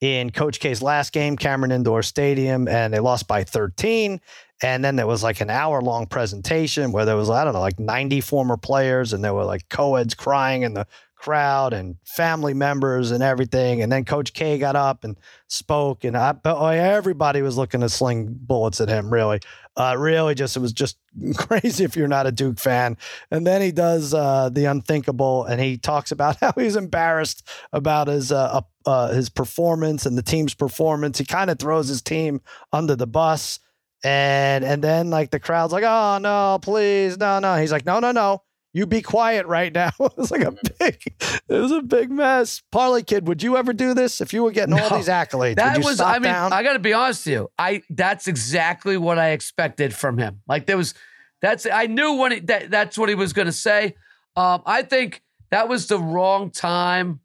[0.00, 4.20] in Coach K's last game, Cameron Indoor Stadium, and they lost by 13.
[4.62, 7.60] And then there was like an hour long presentation where there was, I don't know,
[7.60, 11.96] like 90 former players, and there were like co eds crying in the crowd and
[12.04, 13.82] family members and everything.
[13.82, 15.16] And then Coach K got up and
[15.48, 19.40] spoke, and I, oh, everybody was looking to sling bullets at him, really.
[19.76, 20.96] Uh, really, just it was just
[21.36, 22.96] crazy if you're not a Duke fan.
[23.30, 28.08] And then he does uh, the unthinkable, and he talks about how he's embarrassed about
[28.08, 31.18] his uh, uh, his performance and the team's performance.
[31.18, 32.40] He kind of throws his team
[32.72, 33.58] under the bus,
[34.06, 37.98] and and then like the crowd's like, "Oh no, please, no, no." He's like, "No,
[37.98, 38.42] no, no.
[38.72, 39.90] You be quiet right now.
[40.00, 42.62] it was like a big, it was a big mess.
[42.70, 45.56] Parlay kid, would you ever do this if you were getting all these accolades?
[45.56, 46.52] That was, I mean, down?
[46.52, 47.50] I got to be honest with you.
[47.58, 50.42] I that's exactly what I expected from him.
[50.46, 50.94] Like there was,
[51.42, 53.96] that's I knew when he, that that's what he was going to say.
[54.36, 57.20] Um, I think that was the wrong time.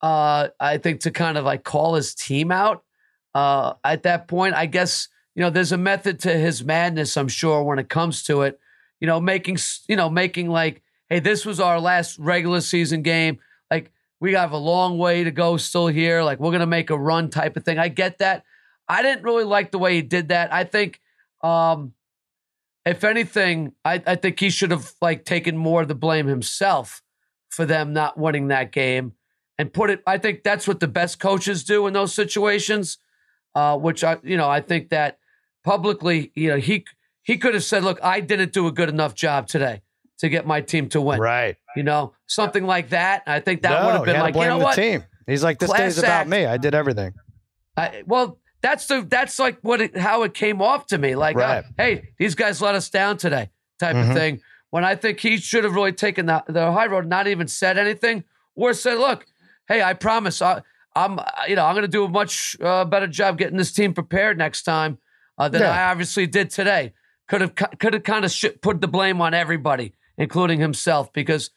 [0.00, 2.84] Uh, I think to kind of like call his team out.
[3.34, 7.16] Uh, at that point, I guess you know there's a method to his madness.
[7.16, 8.58] I'm sure when it comes to it,
[9.00, 13.38] you know, making you know making like, hey, this was our last regular season game.
[13.70, 16.22] Like we have a long way to go still here.
[16.22, 17.78] Like we're gonna make a run type of thing.
[17.78, 18.44] I get that.
[18.88, 20.52] I didn't really like the way he did that.
[20.52, 21.00] I think,
[21.42, 21.94] um,
[22.84, 27.02] if anything, I, I think he should have like taken more of the blame himself
[27.48, 29.12] for them not winning that game
[29.56, 30.02] and put it.
[30.06, 32.98] I think that's what the best coaches do in those situations.
[33.54, 35.18] Uh, which I, you know, I think that
[35.64, 36.84] publicly, you know, he
[37.22, 39.82] he could have said, "Look, I didn't do a good enough job today
[40.18, 41.56] to get my team to win." right.
[41.76, 43.22] You know, something like that.
[43.26, 44.74] I think that no, would have been like, you know the what?
[44.76, 45.04] team.
[45.26, 46.28] He's like, this Class day's about act.
[46.28, 46.44] me.
[46.44, 47.14] I did everything.
[47.76, 51.14] I, well, that's the that's like what it, how it came off to me.
[51.14, 54.10] Like, uh, hey, these guys let us down today, type Mhm.
[54.10, 54.40] of thing.
[54.70, 57.78] When I think he should have really taken the, the high road, not even said
[57.78, 59.24] anything, or said, "Look,
[59.68, 60.62] hey, I promise, I,
[60.94, 63.72] I'm, uh, you know, I'm going to do a much uh, better job getting this
[63.72, 64.98] team prepared next time
[65.38, 65.70] uh, than Yeah.
[65.70, 66.92] I obviously did today."
[67.28, 71.50] Could have could have kind of sh- put the blame on everybody, including himself, because.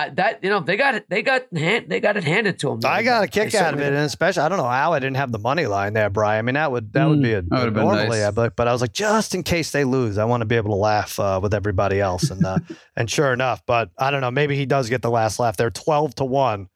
[0.00, 2.68] I, that you know they got it they got hand, they got it handed to
[2.68, 2.78] them.
[2.84, 5.00] I got a kick out of certainly it, and especially I don't know how I
[5.00, 6.38] didn't have the money line there, Brian.
[6.38, 8.30] I mean, that would that would Mm, be a, that would've been normally, nice.
[8.30, 10.70] But but I was like, just in case they lose, I want to be able
[10.70, 12.60] to laugh uh, with everybody else, and uh,
[12.96, 15.56] and sure enough, but I don't know, maybe he does get the last laugh.
[15.56, 16.68] They're twelve to one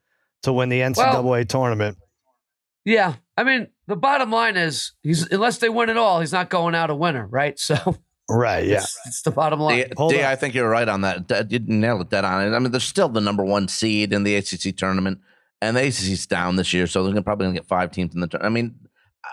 [0.43, 1.99] to win the NCAA tournament.
[2.85, 6.49] Yeah, I mean, the bottom line is he's unless they win it all, he's not
[6.51, 7.59] going out a winner, right?
[7.59, 7.97] So
[8.31, 8.65] Right?
[8.67, 8.77] Yeah.
[8.79, 9.79] it's, it's the bottom line.
[9.89, 10.25] D, Hold D, on.
[10.27, 11.27] I think you're right on that.
[11.27, 12.55] D- You nailed it dead on.
[12.55, 15.19] I mean, they're still the number one seed in the ACC tournament,
[15.61, 18.15] and the ACC's down this year, so they're gonna, probably going to get five teams
[18.15, 18.51] in the tournament.
[18.51, 18.75] I mean,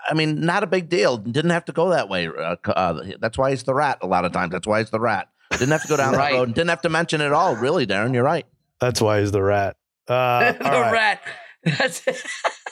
[0.10, 1.18] I mean, not a big deal.
[1.18, 2.28] Didn't have to go that way.
[2.28, 4.00] Uh, uh, that's why he's the rat.
[4.02, 5.30] A lot of times, that's why he's the rat.
[5.52, 6.32] Didn't have to go down Right.
[6.34, 6.54] that road.
[6.54, 7.56] Didn't have to mention it all.
[7.56, 8.46] Really, Darren, you're right.
[8.82, 9.78] That's why he's the rat.
[10.08, 10.92] Uh, the all right.
[10.92, 11.22] rat.
[11.78, 12.22] That's it.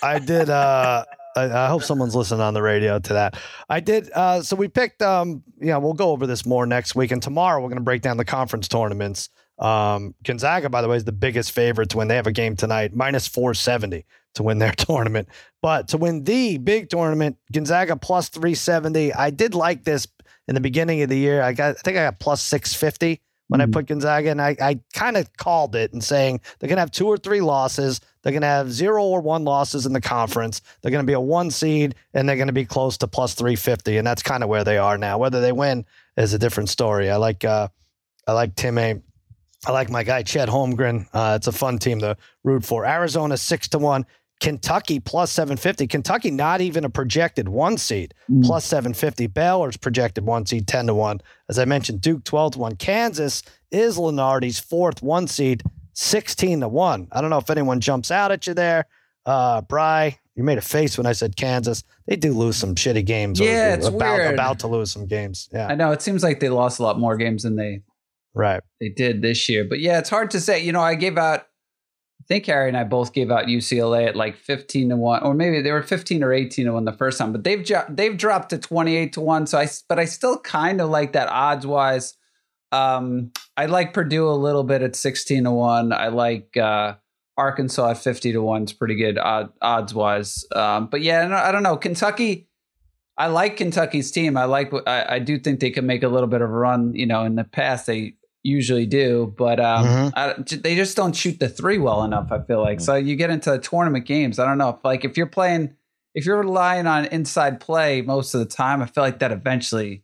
[0.04, 0.50] I did.
[0.50, 1.06] Uh,
[1.38, 3.40] I, I hope someone's listening on the radio to that.
[3.70, 4.10] I did.
[4.12, 5.02] Uh, so we picked.
[5.02, 8.02] Um, yeah, we'll go over this more next week, and tomorrow we're going to break
[8.02, 9.30] down the conference tournaments.
[9.60, 12.08] Um, Gonzaga, by the way, is the biggest favorite to win.
[12.08, 15.30] They have a game tonight, minus four seventy to win their tournament.
[15.62, 19.14] But to win the big tournament, Gonzaga plus three seventy.
[19.14, 20.08] I did like this
[20.48, 21.42] in the beginning of the year.
[21.42, 21.76] I got.
[21.76, 23.72] I think I got plus six fifty when I Mhm.
[23.74, 26.92] put Gonzaga, and I, I kind of called it and saying they're going to have
[26.92, 28.02] two or three losses.
[28.22, 30.62] They're going to have zero or one losses in the conference.
[30.82, 33.34] They're going to be a one seed, and they're going to be close to plus
[33.36, 35.18] three fifty, and that's kind of where they are now.
[35.18, 35.86] Whether they win
[36.18, 37.10] is a different story.
[37.10, 37.70] I like uh,
[38.28, 39.02] I like Timme.
[39.66, 41.08] I like my guy Chet Holmgren.
[41.14, 42.86] Uh, it's a fun team to root for.
[42.86, 44.06] Arizona six to one.
[44.40, 45.88] Kentucky plus 750.
[45.88, 48.44] Kentucky not even a projected one seed Mm.
[48.46, 49.28] plus 750.
[49.28, 51.22] Baylor's projected one seed 10 to 1.
[51.50, 52.76] As I mentioned, Duke 12 to 1.
[52.76, 57.08] Kansas is Lunardi's fourth one seed 16 to 1.
[57.12, 58.86] I don't know if anyone jumps out at you there.
[59.26, 61.84] Uh, Bry, you made a face when I said Kansas.
[62.06, 63.42] They do lose some shitty games.
[63.42, 64.34] or- Yeah, it's about, weird.
[64.36, 65.50] about to lose some games.
[65.52, 65.68] Yeah.
[65.68, 67.82] I know it seems like they lost a lot more games than they
[68.36, 68.62] Right.
[68.80, 69.66] they did this year.
[69.68, 70.64] But yeah, it's hard to say.
[70.64, 71.48] You know, I gave out.
[72.28, 75.62] Think Harry and I both gave out UCLA at like fifteen to one, or maybe
[75.62, 77.32] they were fifteen or eighteen to one the first time.
[77.32, 79.48] But they've they've dropped to twenty eight to one.
[79.48, 82.16] So I, but I still kind of like that odds wise.
[82.74, 85.94] Um, I like Purdue a little bit at sixteen to one.
[85.94, 86.96] I like uh,
[87.38, 88.64] Arkansas at fifty to one.
[88.64, 90.44] It's pretty good odd, odds wise.
[90.54, 92.50] Um, but yeah, I don't- I don't know Kentucky.
[93.20, 94.36] I like Kentucky's team.
[94.36, 94.72] I like.
[94.86, 96.94] I, I do think they can make a little bit of a run.
[96.94, 98.16] You know, in the past they
[98.48, 100.14] usually do, but um, Mhm.
[100.16, 102.32] I, they just don't shoot the three well enough.
[102.32, 104.40] I feel like so you get into tournament games.
[104.40, 105.76] I don't know if like if you're playing,
[106.16, 110.04] if you're relying on inside play most of the time, I feel like that eventually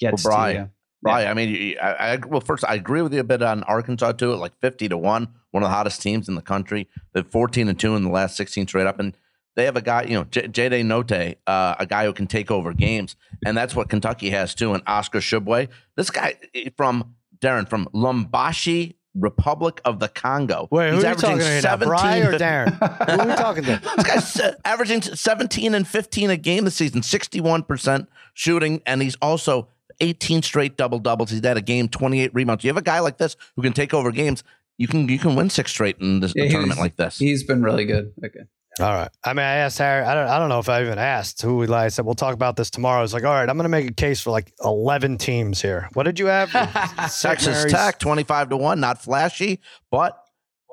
[0.00, 0.70] gets Well, to Brian, you.
[1.02, 1.26] Right.
[1.26, 4.32] I mean, I, I well, first, I agree with you a bit on Arkansas too.
[4.32, 6.88] At like fifty to one, one of the hottest teams in the country.
[7.12, 9.16] They're fourteen and two in the last sixteen straight up, and
[9.54, 12.50] they have a guy, you know, J- JD Notae, uh, a guy who can take
[12.50, 14.74] over games, and that's what Kentucky has too.
[14.74, 16.34] And Oscar Tshiebwe, this guy
[16.76, 20.68] from Darren from Lubumbashi, Republic of the Congo.
[20.70, 21.76] Wait, who He's are you talking averaging to now?
[21.76, 22.72] Bry or Darren?
[23.10, 23.80] who are we talking to?
[23.96, 29.16] this guy's uh, averaging 17 and 15 a game this season, 61% shooting, and he's
[29.22, 29.68] also
[30.00, 31.30] 18 straight double doubles.
[31.30, 32.64] He's had a game, 28 rebounds.
[32.64, 34.44] You have a guy like this who can take over games.
[34.78, 37.18] You can you can win six straight in this Yeah, tournament like this.
[37.18, 38.12] He's been really good.
[38.22, 38.40] Okay.
[38.78, 39.08] All right.
[39.24, 40.04] I mean, I asked Harry.
[40.04, 40.28] I don't.
[40.28, 41.86] I don't know if I even asked who we like.
[41.86, 42.98] I said we'll talk about this tomorrow.
[42.98, 45.62] I was like, all right, I'm going to make a case for like 11 teams
[45.62, 45.88] here.
[45.94, 46.50] What did you have?
[47.20, 49.60] Texas Tech, 25 to 1, not flashy,
[49.90, 50.22] but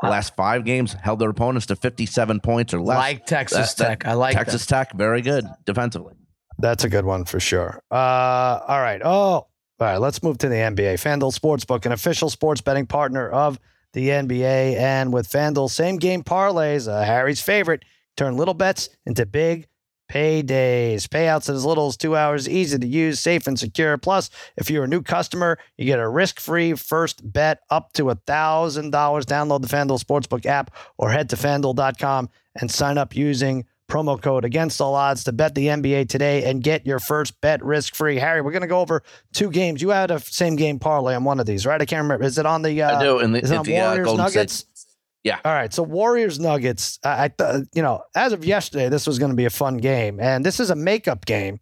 [0.01, 2.97] the last five games held their opponents to 57 points or less.
[2.97, 4.07] Like Texas That- that- Tech.
[4.07, 6.15] I like Texas Tech, very good defensively.
[6.59, 7.79] That's a good one for sure.
[7.89, 7.95] Uh,
[8.67, 9.01] all right.
[9.03, 9.47] Oh, all
[9.79, 9.97] right.
[9.97, 10.95] Let's move to the NBA.
[10.95, 13.59] FanDuel Sportsbook, an official sports betting partner of
[13.93, 14.75] the NBA.
[14.77, 17.83] And with FanDuel same game parlays, uh, Harry's favorite,
[18.15, 19.67] turn little bets into big
[20.10, 21.08] paydays.
[21.08, 23.97] Payouts in as little as two hours, easy to use, safe and secure.
[23.97, 28.04] Plus, if you're a new customer, you get a risk free first bet up to
[28.04, 28.91] $1,000.
[28.91, 34.45] Download the FanDuel Sportsbook app or head to fanduel.com and sign up using promo code
[34.45, 38.17] against all odds to bet the NBA today and get your first bet risk free.
[38.17, 39.82] Harry, we're going to go over two games.
[39.82, 41.82] You had a same game parlay on one of these, right?
[41.82, 42.26] I can't remember.
[42.26, 42.82] Is it on the?
[42.82, 43.19] Uh, I do.
[43.19, 44.54] In the, Is it on the uh, Warriors Golden Nuggets?
[44.54, 44.72] State.
[45.23, 45.39] Yeah.
[45.45, 45.73] All right.
[45.73, 46.99] So Warriors Nuggets.
[47.03, 49.77] I, I th- you know, as of yesterday, this was going to be a fun
[49.77, 51.59] game, and this is a makeup game.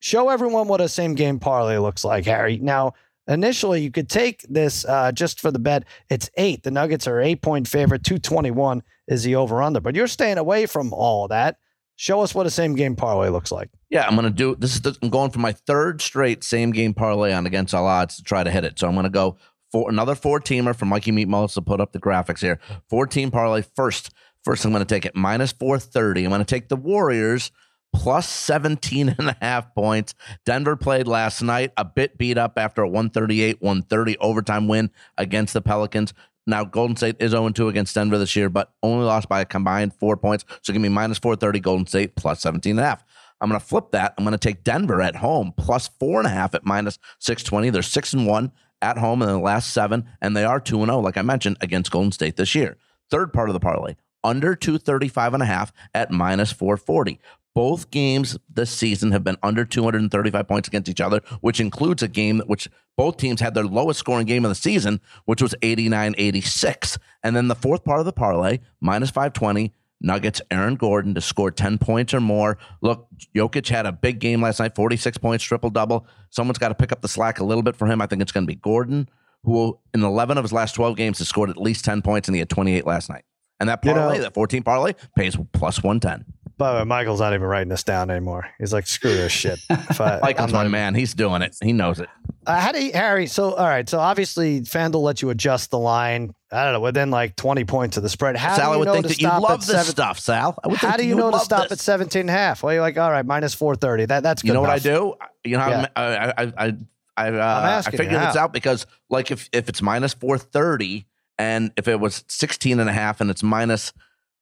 [0.00, 2.58] Show everyone what a same game parlay looks like, Harry.
[2.58, 2.94] Now,
[3.28, 5.84] initially, you could take this uh, just for the bet.
[6.10, 6.62] It's eight.
[6.62, 8.04] The Nuggets are eight point favorite.
[8.04, 9.80] Two twenty one is the over under.
[9.80, 11.58] But you're staying away from all that.
[11.96, 13.70] Show us what a same game parlay looks like.
[13.88, 14.74] Yeah, I'm gonna do this.
[14.74, 18.16] Is the, I'm going for my third straight same game parlay on against all odds
[18.16, 18.78] to try to hit it.
[18.78, 19.36] So I'm gonna go
[19.74, 22.60] for another four teamer from Mikey Meatballs to put up the graphics here.
[22.88, 24.12] Four team parlay first.
[24.44, 26.22] First, I'm gonna take it minus 430.
[26.22, 27.50] I'm gonna take the Warriors
[27.92, 30.14] plus 17 and a half points.
[30.46, 35.54] Denver played last night, a bit beat up after a 138 130 overtime win against
[35.54, 36.14] the Pelicans.
[36.46, 39.44] Now, Golden State is 0 2 against Denver this year, but only lost by a
[39.44, 40.44] combined four points.
[40.62, 43.04] So give me minus 430, Golden State plus 17 and a half.
[43.40, 44.14] I'm going to flip that.
[44.16, 47.70] I'm going to take Denver at home plus four and a half at minus 620.
[47.70, 48.52] They're six and one
[48.84, 51.56] at home in the last seven, and they are 2 and 0, like I mentioned,
[51.60, 52.76] against Golden State this year.
[53.10, 57.18] Third part of the parlay, under 235 and a half at minus 440.
[57.54, 62.08] Both games this season have been under 235 points against each other, which includes a
[62.08, 66.14] game which both teams had their lowest scoring game of the season, which was 89
[66.18, 66.98] 86.
[67.22, 69.72] And then the fourth part of the parlay, minus 520.
[70.00, 72.58] Nuggets, Aaron Gordon to score 10 points or more.
[72.82, 76.06] Look, Jokic had a big game last night, 46 points, triple double.
[76.30, 78.02] Someone's got to pick up the slack a little bit for him.
[78.02, 79.08] I think it's going to be Gordon,
[79.44, 82.34] who in 11 of his last 12 games has scored at least 10 points, and
[82.34, 83.24] he had 28 last night.
[83.60, 86.24] And that You know- parlay, that 14 parlay, pays plus 110.
[86.56, 88.46] By the way, Michael's not even writing this down anymore.
[88.58, 89.58] He's like, screw this shit.
[89.70, 90.94] I, Michael's I'm my man.
[90.94, 91.56] He's doing it.
[91.62, 92.08] He knows it.
[92.46, 93.26] Uh, how do you, Harry?
[93.26, 93.88] So, all right.
[93.88, 96.34] So, obviously, FanDuel lets you adjust the line.
[96.52, 98.36] I don't know within like twenty points of the spread.
[98.36, 99.84] How Sal, do I you would know think to that you love this seven?
[99.86, 100.58] stuff, Sal.
[100.62, 101.72] I would How do you know to stop this.
[101.72, 102.62] at 17 half?
[102.62, 104.06] Well, you're like, all right, minus 430.
[104.06, 104.48] That, that's good.
[104.48, 105.14] You know what I do?
[105.44, 105.86] You know, Yeah.
[105.96, 106.76] I, I, I, I,
[107.16, 111.06] I, uh, I figured this out because, like, if if it's minus four thirty,
[111.38, 113.92] and if it was 16 and a half, and it's minus,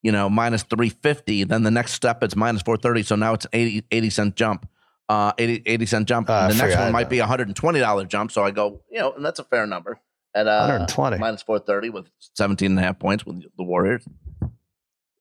[0.03, 3.03] you know, minus three fifty, then the next step it's minus four thirty.
[3.03, 4.69] So now it's 80, 80 cent jump.
[5.13, 6.31] Uh, 80, 80 cent jump.
[6.31, 8.33] Uh, the next one might be a hundred and twenty dollar jump.
[8.33, 10.01] So I go, you know, and that's a fair number
[10.35, 11.19] at uh, 120.
[11.19, 14.05] minus four thirty with 17 and a half points with the Warriors.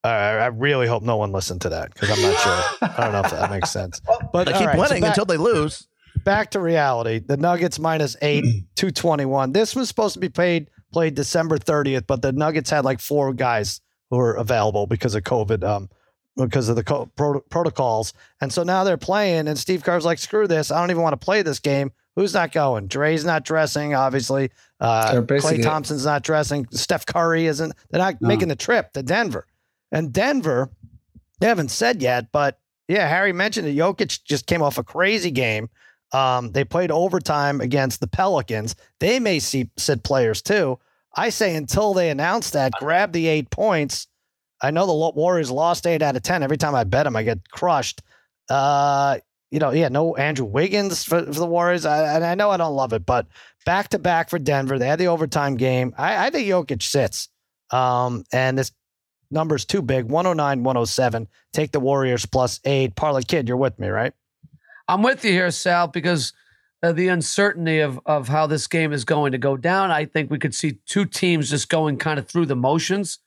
[0.03, 2.89] I really hope no one listened to that because I'm not sure.
[2.89, 4.01] I don't know if that makes sense.
[4.33, 5.87] But They keep right, so winning back- until they lose.
[6.25, 7.19] back to reality.
[7.19, 9.51] The Nuggets minus eight, two twenty one.
[9.51, 13.33] This was supposed to be played played December thirtieth, but the Nuggets had like four
[13.33, 15.89] guys who were available because of COVID, um,
[16.37, 19.47] because of the co- pro- protocols, and so now they're playing.
[19.47, 20.71] And Steve Kerr's like, "Screw this!
[20.71, 22.87] I don't even want to play this game." Who's not going?
[22.87, 24.51] Dre's not dressing, obviously.
[24.81, 26.67] Uh, Klay Thompson's not dressing.
[26.71, 27.73] Steph Curry isn't.
[27.89, 28.27] They're not No.
[28.27, 29.47] making the trip to Denver.
[29.93, 30.69] And Denver,
[31.39, 33.77] they haven't said yet, but yeah, Harry mentioned it.
[33.77, 35.69] Jokic just came off a crazy game.
[36.11, 38.75] Um, they played overtime against the Pelicans.
[38.99, 40.79] They may see sit players too.
[41.15, 44.07] I say until they announce that, grab the eight points.
[44.61, 46.43] I know the Warriors lost eight out of ten.
[46.43, 48.01] Every time I bet them, I get crushed.
[48.49, 49.17] Uh,
[49.49, 51.85] you know, yeah, no Andrew Wiggins for, for the Warriors.
[51.85, 53.27] I, and I know I don't love it, but
[53.65, 54.79] back to back for Denver.
[54.79, 55.93] They had the overtime game.
[55.97, 57.29] I, I think Jokic sits.
[57.69, 58.71] Um, and this
[59.29, 61.27] number's too big 109, 107.
[61.53, 62.95] Take the Warriors plus eight.
[62.95, 64.13] Parlay Kid, you're with me, right?
[64.87, 66.33] I'm with you here, Sal, because
[66.83, 69.91] uh, the uncertainty of of how this game is going to go down.
[69.91, 73.19] I think we could see two teams just going kind of through the motions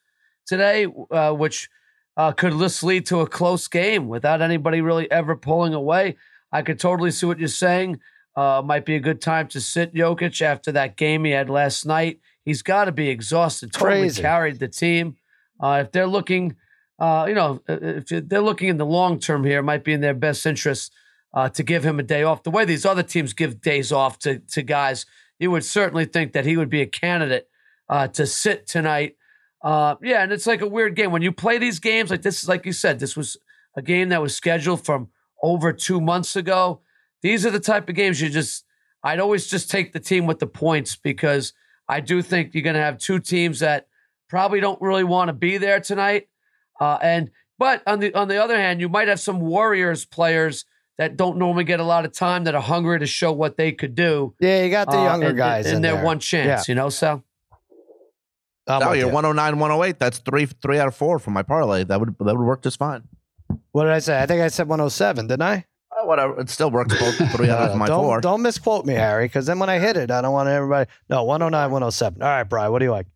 [0.47, 1.69] today, uh, which
[2.17, 6.17] uh, could just lead to a close game without anybody really ever pulling away.
[6.53, 8.01] I could totally see what you're saying.
[8.37, 11.87] Uh, might be a good time to sit Jokic after that game he had last
[11.87, 12.21] night.
[12.45, 13.73] He's got to be exhausted.
[13.73, 14.23] Totally Crazy.
[14.23, 15.17] carried the team.
[15.61, 16.57] Uh, if they're looking,
[16.99, 20.01] uh, you know, if they're looking in the long term here, it might be in
[20.01, 20.93] their best interest
[21.33, 22.43] uh, to give him a day off.
[22.43, 25.07] The way these other teams give days off to to guys,
[25.39, 27.49] you would certainly think that he would be a candidate
[27.89, 29.17] uh, to sit tonight.
[29.65, 32.11] Uh, yeah, and it's like a weird game when you play these games.
[32.11, 33.39] Like this is like you said, this was
[33.75, 35.09] a game that was scheduled from
[35.43, 36.81] over two months ago.
[37.23, 38.65] These are the type of games you just.
[39.03, 41.53] I'd always just take the team with the points because
[41.89, 43.87] I do think you're going to have two teams that
[44.29, 46.29] probably don't really want to be there tonight.
[46.81, 50.67] Uh, and but on the on the other hand, you might have some Warriors players
[50.99, 53.73] that don't normally get a lot of time that are hungry to show what they
[53.73, 54.35] could do.
[54.41, 56.05] Yeah, you got the uh, younger and- guys and in their there.
[56.05, 56.69] one chance.
[56.69, 57.23] You know, so
[58.67, 59.99] I'm Oh, you're 109, 108.
[59.99, 61.85] That's three three out of four from my parlay.
[61.85, 63.03] That would that would work just fine.
[63.73, 64.21] What did I say?
[64.21, 65.67] I think I said 107, didn't I?
[65.97, 66.41] Oh, whatever.
[66.41, 68.21] It still works both three out of my don't, four.
[68.21, 70.91] Don't misquote me, Harry, because then when I hit it, I don't want everybody.
[71.09, 72.23] No, 109, 107.
[72.23, 73.07] All right, Brian, what do you like?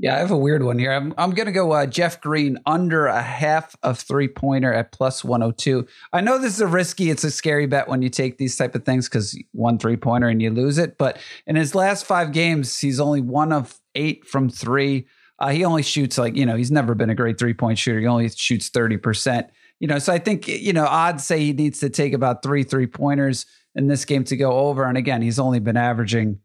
[0.00, 0.92] Yeah, I have a weird one here.
[0.92, 4.92] I'm, I'm going to go uh, Jeff Green under a half of three pointer at
[4.92, 5.88] plus 102.
[6.12, 8.76] I know this is a risky, it's a scary bet when you take these type
[8.76, 10.98] of things because one three pointer and you lose it.
[10.98, 11.18] But
[11.48, 15.06] in his last five games, he's only one of eight from three.
[15.38, 18.00] Uh, he only shoots like, you know, he's never been a great three point shooter.
[18.00, 19.48] He only shoots 30%.
[19.80, 22.64] You know, so I think, you know, odds say he needs to take about three
[22.64, 24.84] three pointers in this game to go over.
[24.84, 26.40] And again, he's only been averaging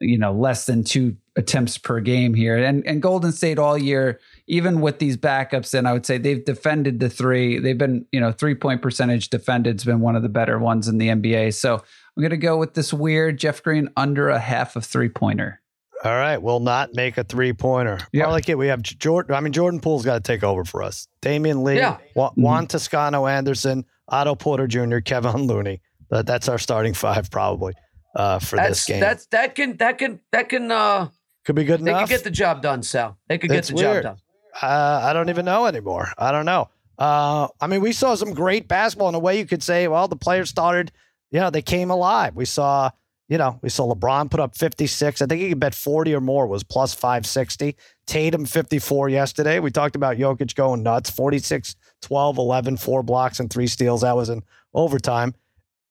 [0.00, 4.18] you know less than two attempts per game here and and golden state all year
[4.46, 8.20] even with these backups and i would say they've defended the three they've been you
[8.20, 11.82] know three point percentage defended's been one of the better ones in the nba so
[12.16, 15.60] i'm to go with this weird jeff green under a half of three pointer
[16.04, 17.98] All right, will not make a three pointer.
[18.12, 18.26] Yep.
[18.26, 18.56] I like it.
[18.58, 19.34] We have Jordan.
[19.34, 21.08] I mean, Jordan Poole's got to take over for us.
[21.22, 21.98] Damion Lee, Yeah.
[22.14, 25.80] Wa- Juan Toscano Anderson, Otto Porter Jr., Kevin Looney.
[26.10, 27.74] That, that's our starting five probably
[28.14, 29.00] uh, for that's this game.
[29.00, 31.08] that's that can that can that can uh
[31.44, 32.08] Could be good they enough.
[32.08, 33.16] can get the job done, Sal.
[33.28, 34.02] They could get It's the weird.
[34.04, 34.70] job done.
[34.70, 36.08] Uh, I don't even know anymore.
[36.16, 36.68] I don't know.
[36.98, 40.08] Uh, I mean, we saw some great basketball in a way you could say, well,
[40.08, 40.92] the players started,
[41.30, 42.34] you know, they came alive.
[42.36, 42.90] We saw,
[43.28, 45.20] you know, we saw LeBron put up 56.
[45.20, 47.74] I think he could bet 40 or more was plus 560.
[48.06, 49.58] Tatum 54 yesterday.
[49.58, 54.02] We talked about Jokic going nuts 46, 12, 11, four blocks and three steals.
[54.02, 54.42] That was in
[54.74, 55.34] overtime.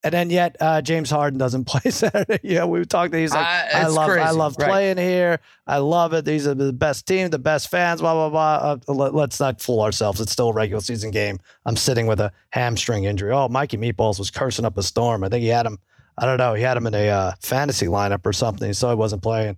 [0.03, 2.39] And then yet uh, James Harden doesn't play Saturday.
[2.43, 3.13] yeah, we talked.
[3.13, 4.35] He's like, Uh, I love, I crazy.
[4.37, 4.69] love Right.
[4.69, 5.39] playing here.
[5.65, 6.25] I love it.
[6.25, 8.01] These are the best team, the best fans.
[8.01, 8.71] Blah blah blah.
[8.89, 10.21] Uh, let, let's not fool ourselves.
[10.21, 11.39] It's still a regular season game.
[11.65, 13.31] I'm sitting with a hamstring injury.
[13.31, 15.23] Oh, Mikey Meatballs was cursing up a storm.
[15.23, 15.79] I think he had him.
[16.17, 16.53] I don't know.
[16.53, 19.57] He had him in a uh, fantasy lineup or something, so he wasn't playing.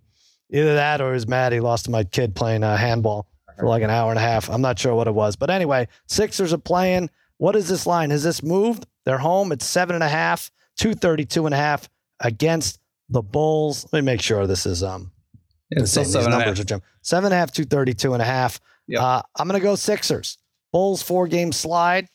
[0.49, 3.27] Either that or he was mad he lost to my kid playing uh, handball
[3.59, 4.49] for like an hour and a half.
[4.49, 7.09] I'm not sure what it was, but anyway, Sixers are playing.
[7.37, 8.09] What is this line?
[8.11, 8.85] Has this moved?
[9.05, 9.51] They're home.
[9.51, 10.49] It's seven and a half.
[10.77, 11.89] 232 and a half
[12.19, 12.79] against
[13.09, 13.85] the Bulls.
[13.91, 15.11] Let me make sure this is um
[15.71, 16.07] the it's still same.
[16.07, 16.79] These seven and a numbers half.
[16.79, 16.83] are.
[17.01, 18.59] Seven and a half, 232 and a half.
[18.87, 19.01] Yep.
[19.01, 20.37] Uh, I'm gonna go Sixers.
[20.71, 22.07] Bulls four game slide.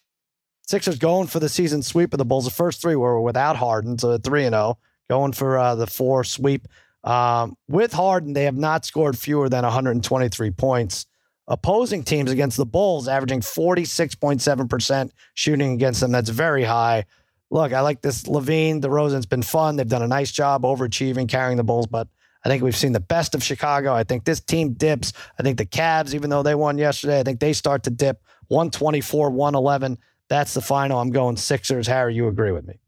[0.73, 2.47] Sixers going for the season sweep of the Bulls.
[2.47, 4.79] The first three were without Harden, so three and zero.
[5.11, 6.67] Going for uh, the four sweep.
[7.05, 11.05] Um, with Harden, they have not scored fewer than 123 points.
[11.47, 16.11] Opposing teams against the Bulls averaging 46.7% shooting against them.
[16.11, 17.05] That's very high.
[17.51, 19.77] Look, I like this LaVine, The DeRozan's been fun.
[19.77, 22.09] They've done a nice job overachieving, carrying the Bulls, but
[22.47, 23.93] I think we've seen the best of Chicago.
[23.93, 25.13] I think this team dips.
[25.39, 28.23] I think the Cavs, even though they won yesterday, I think they start to dip
[28.49, 29.99] 124, 111.
[30.33, 30.99] That's the final.
[30.99, 31.87] I'm going Sixers.
[31.87, 32.79] Harry, you agree with me?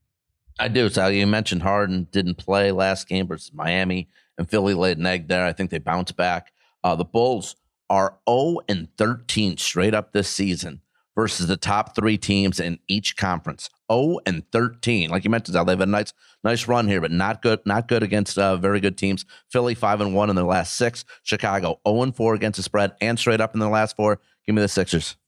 [0.58, 0.88] I do.
[0.88, 5.28] So you mentioned Harden didn't play last game versus Miami, and Philly laid an egg
[5.28, 5.44] there.
[5.44, 6.52] I think they bounced back.
[6.82, 7.56] Uh, the Bulls
[7.90, 10.80] are 0 and 13 straight up this season
[11.14, 13.68] versus the top three teams in each conference.
[13.92, 15.10] 0 and 13.
[15.10, 16.14] Like you mentioned, Sal, they've had a nice,
[16.44, 19.26] nice run here, but not good, not good against uh, very good teams.
[19.50, 21.04] Philly five and one in their last six.
[21.24, 24.18] Chicago 0 and four against the spread and straight up in their last four.
[24.46, 25.18] Give me the Sixers.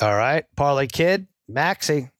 [0.00, 0.46] All right.
[0.56, 2.10] Parlay Kid, Maxey.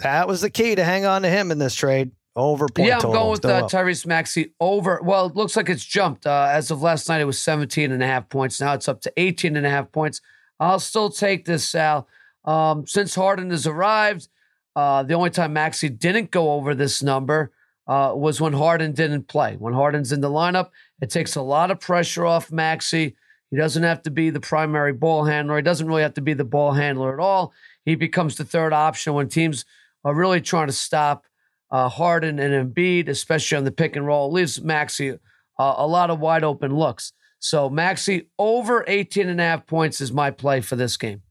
[0.00, 2.12] That was the key to hang on to him in this trade.
[2.36, 3.12] Over point yeah, I'm total.
[3.14, 3.66] going with uh.
[3.66, 5.00] Tyrese Maxey over.
[5.02, 6.24] Well, it looks like it's jumped.
[6.24, 8.60] Uh, as of last night, it was 17 and a half points.
[8.60, 10.20] Now it's up to 18 and a half points.
[10.60, 12.06] I'll still take this, Sal.
[12.44, 14.28] Um, since Harden has arrived,
[14.76, 17.50] uh, the only time Maxey didn't go over this number
[17.88, 19.56] uh, was when Harden didn't play.
[19.56, 20.70] When Harden's in the lineup,
[21.02, 23.16] it takes a lot of pressure off Maxey.
[23.50, 25.56] He doesn't have to be the primary ball handler.
[25.56, 27.52] He doesn't really have to be the ball handler at all.
[27.88, 29.64] He becomes the third option when teams
[30.04, 31.24] are really trying to stop
[31.70, 35.16] uh, Harden and Embiid, especially on the pick and roll, It leaves Maxey uh,
[35.58, 37.14] a lot of wide open looks.
[37.38, 41.22] So Maxey over 18 and a half points is my play for this game.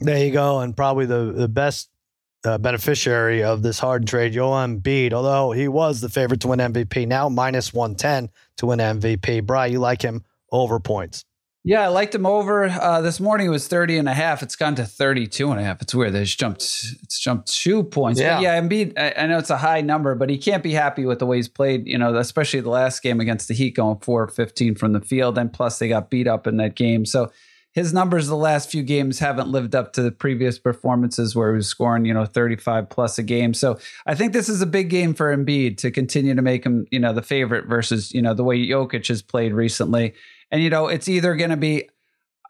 [0.00, 0.58] There you go.
[0.58, 1.88] And probably the, the best
[2.44, 6.58] uh, beneficiary of this hard trade, Joel Embiid, although he was the favorite to win
[6.58, 9.46] MVP, now minus 110 to win MVP.
[9.46, 11.24] Bry, you like him over points.
[11.62, 12.64] Yeah, I liked him over.
[12.64, 14.42] Uh, this morning it was 30 and a half.
[14.42, 15.82] It's gone to 32 and a half.
[15.82, 16.14] It's weird.
[16.14, 16.62] It's jumped
[17.02, 18.18] it's jumped two points.
[18.18, 18.36] Yeah.
[18.36, 21.04] But yeah, Embiid, I, I know it's a high number, but he can't be happy
[21.04, 23.98] with the way he's played, you know, especially the last game against the Heat going
[23.98, 25.36] 4 15 from the field.
[25.36, 27.04] And plus they got beat up in that game.
[27.04, 27.30] So
[27.72, 31.56] his numbers the last few games haven't lived up to the previous performances where he
[31.56, 33.52] was scoring, you know, 35 plus a game.
[33.52, 36.86] So I think this is a big game for Embiid to continue to make him,
[36.90, 40.14] you know, the favorite versus, you know, the way Jokic has played recently.
[40.50, 41.88] And, you know, it's either going to be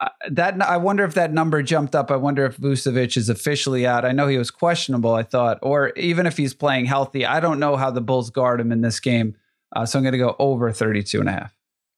[0.01, 2.11] uh, that I wonder if that number jumped up.
[2.11, 4.05] I wonder if Vucevic is officially out.
[4.05, 7.27] I know he was questionable, I thought, or even if he's playing healthy.
[7.27, 9.37] I don't know how the Bulls guard him in this game.
[9.77, 11.55] Uh, so I'm going to go over 32 and a half.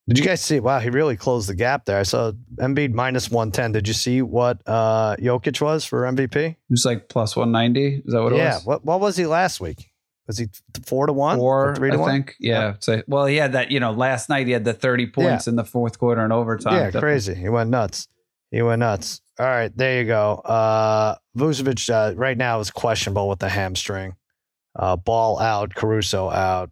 [0.09, 0.59] Did you guys see?
[0.59, 1.99] Wow, he really closed the gap there.
[1.99, 3.71] I saw Embiid minus 110.
[3.71, 6.35] Did you see what uh, Jokic was for MVP?
[6.37, 8.03] It was like plus 190.
[8.05, 8.41] Is that what it was?
[8.41, 8.59] yeah.
[8.65, 9.92] What, what was he last week?
[10.27, 10.47] Was he
[10.87, 11.37] four to one?
[11.39, 12.11] Four, Or three to I one?
[12.13, 12.37] think.
[12.39, 12.75] Yeah.
[12.81, 15.57] So, well, he had that, you know, last night he had the 30 points in
[15.57, 16.75] the fourth quarter and overtime.
[16.75, 17.01] Yeah, Definitely.
[17.01, 17.35] crazy.
[17.35, 18.07] He went nuts.
[18.51, 19.21] He went nuts.
[19.41, 20.35] All right, there you go.
[20.45, 24.15] Uh, Vucevic uh, right now is questionable with the hamstring.
[24.77, 26.71] Uh, Ball out, Caruso out,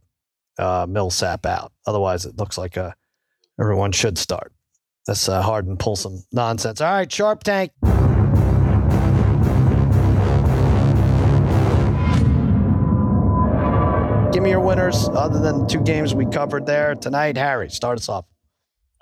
[0.59, 1.73] uh, Millsap out.
[1.87, 2.93] Otherwise, it looks like uh,
[3.59, 4.53] everyone should start.
[5.07, 6.81] That's uh, Harden pull some nonsense.
[6.81, 7.73] All right, Sharp Tank.
[14.41, 17.37] Give me your winners other than two games we covered there tonight.
[17.37, 18.25] Harry, start us off.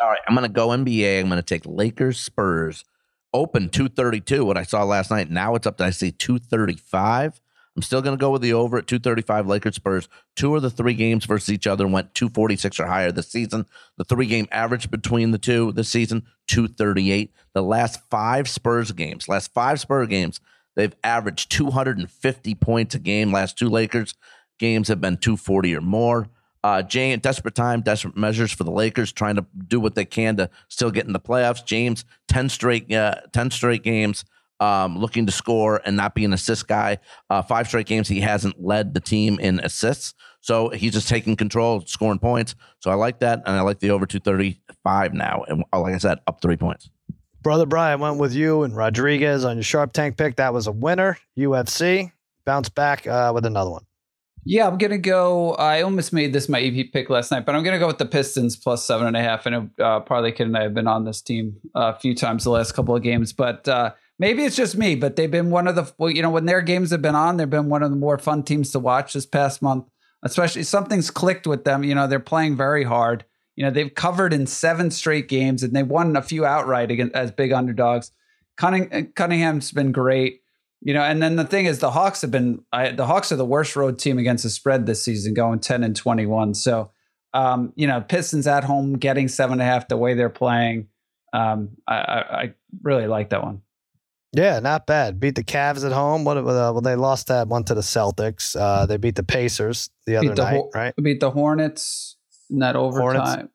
[0.00, 1.20] All right, I'm going to go NBA.
[1.20, 2.84] I'm going to take Lakers Spurs.
[3.32, 5.30] Open 232, what I saw last night.
[5.30, 7.40] Now it's up to, I see, 235.
[7.76, 10.08] I'm still going to go with the over at 235 Lakers Spurs.
[10.34, 13.64] Two of the three games versus each other went 246 or higher this season.
[13.96, 17.32] The three game average between the two this season, 238.
[17.54, 20.40] The last five Spurs games, last five Spurs games,
[20.74, 23.30] they've averaged 250 points a game.
[23.30, 24.16] Last two Lakers
[24.58, 26.28] games have been 240 or more.
[26.64, 30.36] Uh, James, desperate time, desperate measures for the Lakers, trying to do what they can
[30.36, 31.64] to still get in the playoffs.
[31.64, 34.24] James, ten straight, uh, ten straight games,
[34.58, 36.98] um, looking to score and not be an assist guy.
[37.30, 41.36] Uh, five straight games he hasn't led the team in assists, so he's just taking
[41.36, 42.56] control, scoring points.
[42.80, 45.80] So I like that, and I like the over two thirty five now, and uh,
[45.80, 46.90] like I said, up three points.
[47.40, 50.36] Brother Brian went with you and Rodriguez on your Sharp Tank pick.
[50.36, 51.16] That was a winner.
[51.38, 52.10] UFC
[52.44, 53.84] bounce back uh, with another one.
[54.44, 55.54] Yeah, I'm gonna go.
[55.54, 58.06] I almost made this my EP pick last night, but I'm gonna go with the
[58.06, 59.46] Pistons plus seven and a half.
[59.46, 62.14] I know uh, Parlay Kid and I have been on this team uh, a few
[62.14, 64.94] times the last couple of games, but uh, maybe it's just me.
[64.94, 67.36] But they've been one of the well, you know when their games have been on,
[67.36, 69.86] they've been one of the more fun teams to watch this past month.
[70.22, 71.84] Especially something's clicked with them.
[71.84, 73.24] You know they're playing very hard.
[73.56, 77.14] You know they've covered in seven straight games, and they won a few outright against,
[77.14, 78.12] as big underdogs.
[78.56, 80.42] Cunning, Cunningham's been great.
[80.80, 83.36] You know, and then the thing is, the Hawks have been I, the Hawks are
[83.36, 86.54] the worst road team against the spread this season, going ten and twenty one.
[86.54, 86.92] So,
[87.34, 90.86] um, you know, Pistons at home getting seven and a half the way they're playing.
[91.32, 93.62] Um, I, I, I really like that one.
[94.32, 95.18] Yeah, not bad.
[95.18, 96.24] Beat the Cavs at home.
[96.24, 96.36] What?
[96.36, 98.54] Uh, well, they lost that one to the Celtics.
[98.58, 100.94] Uh, they beat the Pacers the other Beat the night, Ho- right?
[101.02, 102.16] Beat the Hornets
[102.50, 103.38] in that overtime.
[103.40, 103.50] Hor-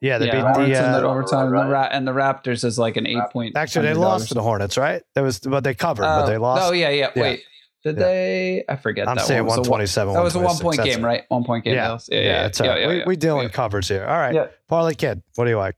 [0.00, 1.70] Yeah, they beat the, Hornets in uh, that overtime, and, the right.
[1.70, 3.56] Ra- and the Raptors is like an eight point.
[3.56, 5.02] Actually, they lost to the Hornets, right?
[5.14, 6.62] That was, but they covered, but Oh, they lost.
[6.64, 7.10] Oh yeah, yeah.
[7.14, 7.22] Yeah.
[7.22, 7.42] Wait,
[7.84, 8.04] did Yeah.
[8.04, 8.64] they?
[8.68, 9.08] I forget.
[9.08, 9.40] I'm that saying.
[9.40, 10.14] It was a one- 127.
[10.14, 11.20] That was a one point game, right.
[11.20, 11.22] right?
[11.28, 11.74] One point game.
[11.74, 12.08] Yeah, Dallas.
[12.10, 12.42] yeah, yeah, yeah.
[12.42, 12.80] that's all right.
[12.80, 13.42] yeah, we yeah, we deal yeah.
[13.44, 14.04] in covers here.
[14.04, 14.46] All right, Yeah.
[14.68, 15.76] Parlay Kid, what do you like?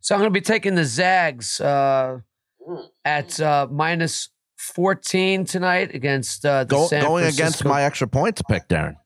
[0.00, 2.18] So I'm going to be taking the Zags uh,
[3.04, 7.42] at uh, minus 14 tonight against uh, the Go, San going Francisco.
[7.44, 8.96] against my extra points pick, Darren.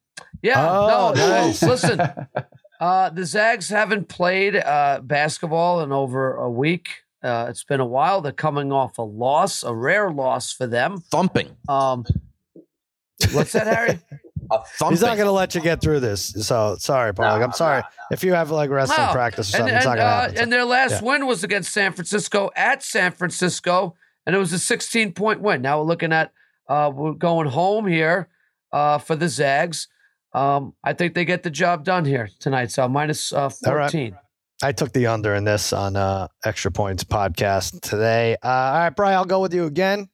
[0.42, 1.28] Yeah, Oh, no, no.
[1.46, 1.62] nice.
[1.62, 1.98] Listen,
[2.80, 6.88] uh, the Zags haven't played uh, basketball in over a week.
[7.22, 8.20] Uh, it's been a while.
[8.20, 10.98] They're coming off a loss, a rare loss for them.
[11.10, 11.56] Thumping.
[11.68, 12.04] Um,
[13.32, 13.98] what's that, Harry?
[14.48, 14.92] A Thumping.
[14.92, 16.26] He's not going to let you get through this.
[16.46, 17.42] So sorry, Parlay.
[17.42, 19.12] I'm sorry if you have like wrestling No.
[19.12, 19.76] practice or and, something.
[19.76, 20.38] it's not and, going to uh, happen.
[20.38, 21.08] and their last Yeah.
[21.08, 25.62] win was against San Francisco at San Francisco, and it was a 16 point win.
[25.62, 26.32] Now we're looking at
[26.68, 28.28] uh, we're going home here
[28.72, 29.88] uh, for the Zags.
[30.36, 32.70] Um, I think they get the job done here tonight.
[32.70, 33.90] So minus uh, All right.
[33.90, 34.16] 14.
[34.62, 38.36] I took the under in this on uh, Extra Points podcast today.
[38.42, 40.08] Uh, all right, Brian, I'll go with you again.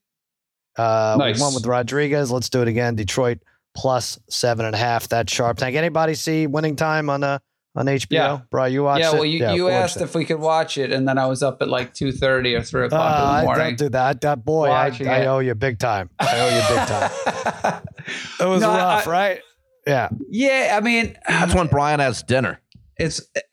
[0.77, 1.37] Uh, Nice.
[1.37, 2.31] We won with Rodriguez.
[2.31, 2.95] Let's do it again.
[2.95, 3.39] Detroit
[3.75, 5.09] plus seven and a half.
[5.09, 5.77] That sharp tank.
[5.77, 7.39] Anybody see winning time on uh,
[7.75, 8.07] on HBO?
[8.11, 8.41] Yeah.
[8.51, 9.14] Brian, you watched yeah, it?
[9.14, 10.03] well, you, you asked it.
[10.03, 12.62] if we could watch it, and then I was up at like two thirty or
[12.62, 13.64] three Uh, o'clock in I the morning.
[13.66, 14.20] don't do that.
[14.23, 16.11] That boy, I, I owe you big time.
[16.18, 17.83] I owe you big time.
[18.41, 19.41] It was No, rough, I- right?
[19.87, 20.09] Yeah.
[20.28, 22.61] yeah, I mean, That's when Brian has dinner.
[22.99, 23.20] it's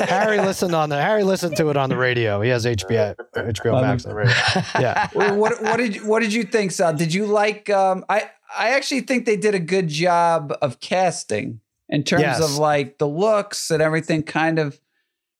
[0.00, 2.40] Harry listened on the Harry listened to it on the radio.
[2.40, 4.34] He has HBO HBO Max on the radio.
[4.78, 5.08] Yeah.
[5.34, 6.94] what what did you, what did you think, Sal?
[6.94, 7.70] Did you like?
[7.70, 12.42] Um, I I actually think they did a good job of casting in terms Yes.
[12.42, 14.78] of like the looks and everything, kind of.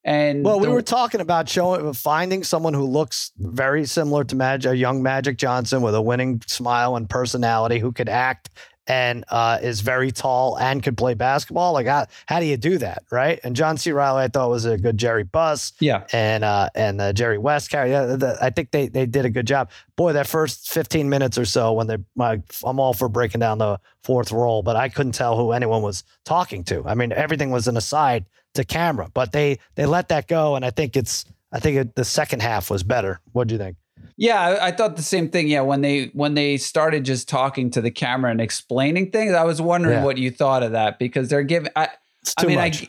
[0.04, 4.70] And Well, we were talking about showing finding someone who looks very similar to Magic,
[4.70, 8.50] a young Magic Johnson with a winning smile and personality who could act
[8.86, 11.72] and uh, is very tall and can play basketball.
[11.72, 13.40] Like, how, how do you do that, right?
[13.42, 13.92] And John C.
[13.92, 15.72] Reilly, I thought was a good Jerry Buss.
[15.80, 17.90] Yeah, and uh, and uh, Jerry West carry.
[17.90, 19.70] Yeah, the, I think they they did a good job.
[19.96, 23.58] Boy, that first 15 minutes or so when they, my, I'm all for breaking down
[23.58, 26.84] the fourth roll, but I couldn't tell who anyone was talking to.
[26.86, 30.64] I mean, everything was an aside to camera, but they they let that go, and
[30.64, 33.20] I think it's I think it, the second half was better.
[33.32, 33.76] What do you think?
[34.16, 35.48] Yeah, I, I, thought the same thing.
[35.48, 39.44] Yeah, when they when they started just talking to the camera and explaining things, I
[39.44, 40.04] was wondering yeah.
[40.04, 41.70] what you thought of that because they're giving.
[41.76, 41.90] I,
[42.38, 42.84] I mean, much.
[42.84, 42.88] I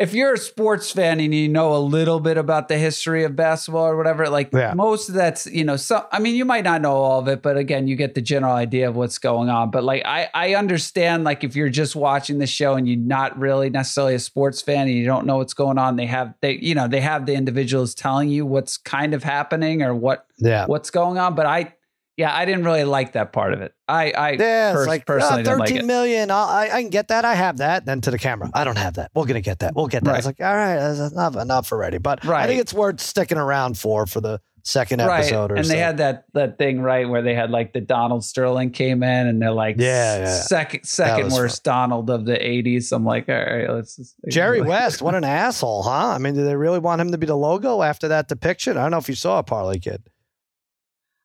[0.00, 3.36] if you're a sports fan and you know a little bit about the history of
[3.36, 4.72] basketball or whatever, like yeah.
[4.72, 7.42] most of that's, you know, so I mean, you might not know all of it,
[7.42, 9.70] but again, you get the general idea of what's going on.
[9.70, 13.38] But like, I, I understand, like, if you're just watching the show and you're not
[13.38, 16.52] really necessarily a sports fan and you don't know what's going on, they have, they,
[16.52, 20.64] you know, they have the individuals telling you what's kind of happening or what, yeah.
[20.64, 21.34] what's going on.
[21.34, 21.74] But I,
[22.20, 23.74] yeah, I didn't really like that part of it.
[23.88, 26.30] I, I yeah, pers- like personally uh, thirteen like million.
[26.30, 27.24] I, I can get that.
[27.24, 27.86] I have that.
[27.86, 29.10] Then to the camera, I don't have that.
[29.14, 29.74] We're gonna get that.
[29.74, 30.10] We'll get that.
[30.10, 30.18] Right.
[30.18, 31.96] It's like, all right, that's enough, enough already.
[31.96, 32.44] But right.
[32.44, 35.50] I think it's worth sticking around for for the second episode.
[35.50, 35.60] Right.
[35.60, 35.72] and so.
[35.72, 39.26] they had that that thing right where they had like the Donald Sterling came in,
[39.26, 40.40] and they're like, yeah, yeah.
[40.42, 41.88] second second worst fun.
[41.88, 42.92] Donald of the '80s.
[42.92, 43.96] I'm like, all right, let's.
[43.96, 46.08] Just, Jerry West, what an asshole, huh?
[46.08, 48.76] I mean, do they really want him to be the logo after that depiction?
[48.76, 50.02] I don't know if you saw a Parlay Kid.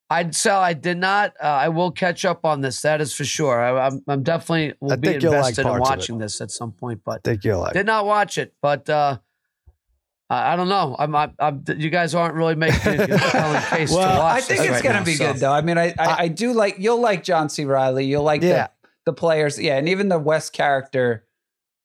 [0.10, 0.62] I'd sell.
[0.62, 1.34] I did not.
[1.41, 2.82] Uh, I will catch up on this.
[2.82, 3.60] That is for sure.
[3.60, 6.72] I, am I'm, I'm definitely will I be invested like in watching this at some
[6.72, 7.01] point.
[7.03, 7.74] But I think you'll like.
[7.74, 9.18] Did not watch it, but uh,
[10.30, 10.95] I, I don't know.
[10.99, 14.38] I'm, I'm, I'm, You guys aren't really making a compelling case well, to watch.
[14.38, 15.32] I think it's right going to be so.
[15.32, 15.51] good though.
[15.51, 16.76] I mean, I, I, I, do like.
[16.78, 17.66] You'll like John C.
[17.66, 18.06] Reilly.
[18.06, 18.68] You'll like yeah.
[18.84, 19.60] the, the players.
[19.60, 21.24] Yeah, and even the West character.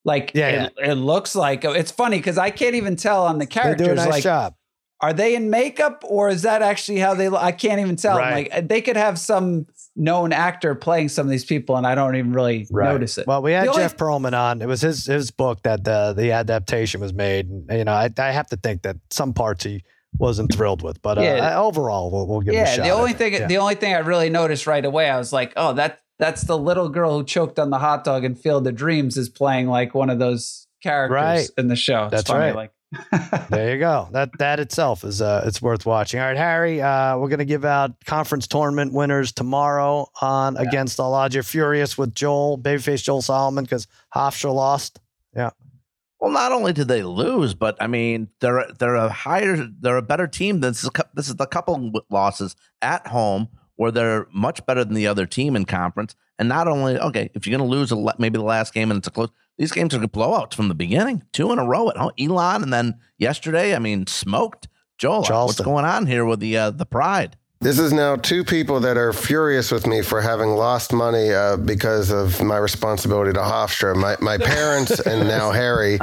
[0.02, 0.92] Like yeah, it, yeah.
[0.92, 3.86] it looks like it's funny because I can't even tell on the characters.
[3.86, 4.54] They do a nice like, job
[5.00, 7.42] are they in makeup or is that actually how they look?
[7.42, 8.18] I can't even tell.
[8.18, 8.50] Right.
[8.52, 12.16] Like they could have some known actor playing some of these people and I don't
[12.16, 12.92] even really right.
[12.92, 13.26] notice it.
[13.26, 14.62] Well, we had the Jeff only- Pearlman on.
[14.62, 17.48] It was his his book that the the adaptation was made.
[17.48, 19.82] And, you know, I, I have to think that some parts he
[20.18, 21.58] wasn't thrilled with, but uh, yeah.
[21.58, 23.46] overall, we'll, we'll give yeah, the only thing yeah.
[23.46, 26.58] the only thing I really noticed right away, I was like, oh, that that's the
[26.58, 29.94] little girl who choked on the hot dog in Field of Dreams is playing like
[29.94, 31.48] one of those characters right.
[31.56, 32.04] in the show.
[32.04, 32.54] It's that's funny, right.
[32.56, 32.72] Like
[33.50, 34.08] there you go.
[34.10, 36.18] That that itself is uh it's worth watching.
[36.18, 40.62] All right, Harry, uh, we're gonna give out conference tournament winners tomorrow on yeah.
[40.62, 40.98] against.
[40.98, 44.98] You're furious with Joel, babyface Joel Solomon, because Hofstra lost.
[45.36, 45.50] Yeah.
[46.18, 50.02] Well, not only did they lose, but I mean, they're they're a higher, they're a
[50.02, 50.60] better team.
[50.60, 53.48] Than this is this is the couple losses at home
[53.80, 56.14] where they're much better than the other team in conference.
[56.38, 58.98] And not only okay, if you're going to lose a, maybe the last game and
[58.98, 61.22] it's a close, these games are blowouts from the beginning.
[61.32, 62.10] Two in a row at home.
[62.20, 64.68] Elon, and then yesterday, I mean, smoked.
[64.98, 65.64] Joel, Charleston.
[65.64, 67.38] what's going on here with the uh, the pride?
[67.62, 71.58] This is now two people that are furious with me for having lost money uh,
[71.58, 73.94] because of my responsibility to Hofstra.
[73.94, 75.98] My my parents and now Harry,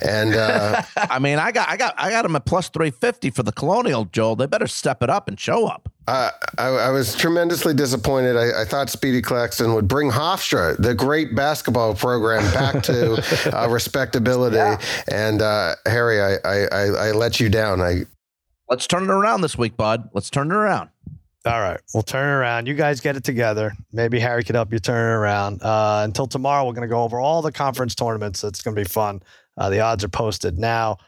[0.00, 3.30] and uh, I mean, I got I got I got them at plus three fifty
[3.30, 4.04] for the Colonial.
[4.04, 5.88] Joel, they better step it up and show up.
[6.06, 8.36] Uh, I, I, was tremendously disappointed.
[8.36, 13.68] I, I, thought Speedy Claxton would bring Hofstra, the great basketball program, back to uh,
[13.68, 14.56] respectability.
[14.56, 14.80] Yeah.
[15.08, 17.80] And uh, Harry, I, I, I let you down.
[17.80, 18.06] I
[18.68, 20.08] let's turn it around this week, bud.
[20.12, 20.90] Let's turn it around.
[21.46, 22.68] All right, we'll turn it around.
[22.68, 23.72] You guys get it together.
[23.92, 25.62] Maybe Harry could help you turn it around.
[25.62, 28.44] Uh, until tomorrow, we're going to go over all the conference tournaments.
[28.44, 29.22] It's going to be fun.
[29.56, 30.98] Uh, the odds are posted now.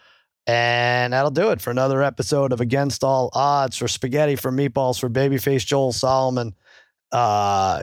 [0.46, 4.98] And that'll do it for another episode of Against All Odds for Spaghetti, for Meatballs,
[4.98, 6.54] for Babyface Joel Solomon.
[7.12, 7.82] Uh,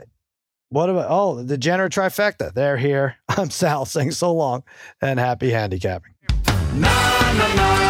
[0.70, 2.52] what about, oh, the Degenerate Trifecta.
[2.52, 3.16] They're here.
[3.28, 4.64] I'm Sal saying so long
[5.00, 6.14] and happy handicapping.
[6.74, 7.80] Na, na, na.